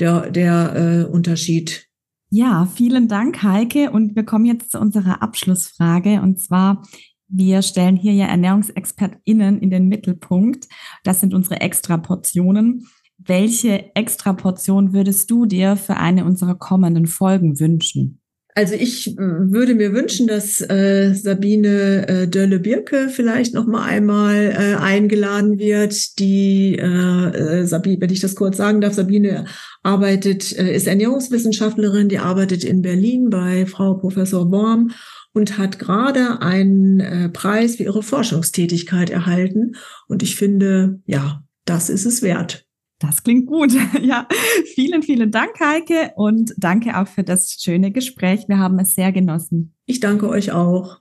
der, 0.00 0.30
der 0.30 1.06
äh, 1.10 1.12
Unterschied. 1.12 1.86
Ja, 2.30 2.66
vielen 2.74 3.08
Dank, 3.08 3.42
Heike. 3.42 3.90
Und 3.90 4.16
wir 4.16 4.24
kommen 4.24 4.46
jetzt 4.46 4.70
zu 4.70 4.80
unserer 4.80 5.22
Abschlussfrage. 5.22 6.22
Und 6.22 6.40
zwar, 6.40 6.82
wir 7.28 7.60
stellen 7.60 7.96
hier 7.96 8.14
ja 8.14 8.26
ErnährungsexpertInnen 8.28 9.60
in 9.60 9.68
den 9.68 9.88
Mittelpunkt. 9.88 10.68
Das 11.04 11.20
sind 11.20 11.34
unsere 11.34 11.60
Extraportionen. 11.60 12.86
Welche 13.24 13.94
Extraportion 13.94 14.92
würdest 14.92 15.30
du 15.30 15.46
dir 15.46 15.76
für 15.76 15.96
eine 15.96 16.24
unserer 16.24 16.54
kommenden 16.54 17.06
Folgen 17.06 17.60
wünschen? 17.60 18.22
Also 18.54 18.74
ich 18.74 19.16
würde 19.16 19.74
mir 19.74 19.94
wünschen, 19.94 20.26
dass 20.26 20.60
äh, 20.60 21.14
Sabine 21.14 22.06
äh, 22.06 22.28
Dölle-Birke 22.28 23.08
vielleicht 23.08 23.54
noch 23.54 23.66
mal 23.66 23.84
einmal 23.84 24.50
äh, 24.50 24.74
eingeladen 24.76 25.58
wird. 25.58 26.18
Die 26.18 26.76
äh, 26.78 26.80
äh, 26.82 27.66
Sabine, 27.66 28.00
wenn 28.00 28.12
ich 28.12 28.20
das 28.20 28.34
kurz 28.34 28.58
sagen 28.58 28.82
darf, 28.82 28.92
Sabine 28.92 29.46
arbeitet, 29.82 30.56
äh, 30.58 30.74
ist 30.74 30.86
Ernährungswissenschaftlerin, 30.86 32.10
die 32.10 32.18
arbeitet 32.18 32.62
in 32.62 32.82
Berlin 32.82 33.30
bei 33.30 33.64
Frau 33.64 33.94
Professor 33.94 34.50
Worm 34.50 34.90
und 35.32 35.56
hat 35.56 35.78
gerade 35.78 36.42
einen 36.42 37.00
äh, 37.00 37.28
Preis 37.30 37.76
für 37.76 37.84
ihre 37.84 38.02
Forschungstätigkeit 38.02 39.08
erhalten. 39.08 39.76
Und 40.08 40.22
ich 40.22 40.36
finde, 40.36 41.00
ja, 41.06 41.42
das 41.64 41.88
ist 41.88 42.04
es 42.04 42.20
wert. 42.20 42.66
Das 43.02 43.22
klingt 43.22 43.46
gut. 43.46 43.72
Ja, 44.00 44.26
vielen, 44.74 45.02
vielen 45.02 45.30
Dank, 45.30 45.60
Heike, 45.60 46.12
und 46.16 46.54
danke 46.56 46.98
auch 46.98 47.06
für 47.06 47.22
das 47.22 47.58
schöne 47.60 47.92
Gespräch. 47.92 48.48
Wir 48.48 48.58
haben 48.58 48.78
es 48.78 48.94
sehr 48.94 49.12
genossen. 49.12 49.74
Ich 49.86 50.00
danke 50.00 50.28
euch 50.28 50.52
auch. 50.52 50.98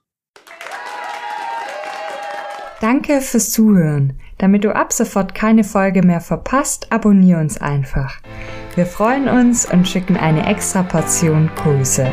Danke 2.79 3.21
fürs 3.21 3.51
Zuhören. 3.51 4.19
Damit 4.37 4.63
du 4.63 4.75
ab 4.75 4.91
sofort 4.91 5.35
keine 5.35 5.63
Folge 5.63 6.01
mehr 6.01 6.21
verpasst, 6.21 6.91
abonniere 6.91 7.39
uns 7.39 7.59
einfach. 7.59 8.19
Wir 8.75 8.85
freuen 8.85 9.27
uns 9.27 9.71
und 9.71 9.87
schicken 9.87 10.17
eine 10.17 10.47
extra 10.47 10.83
Portion 10.83 11.49
Grüße. 11.55 12.11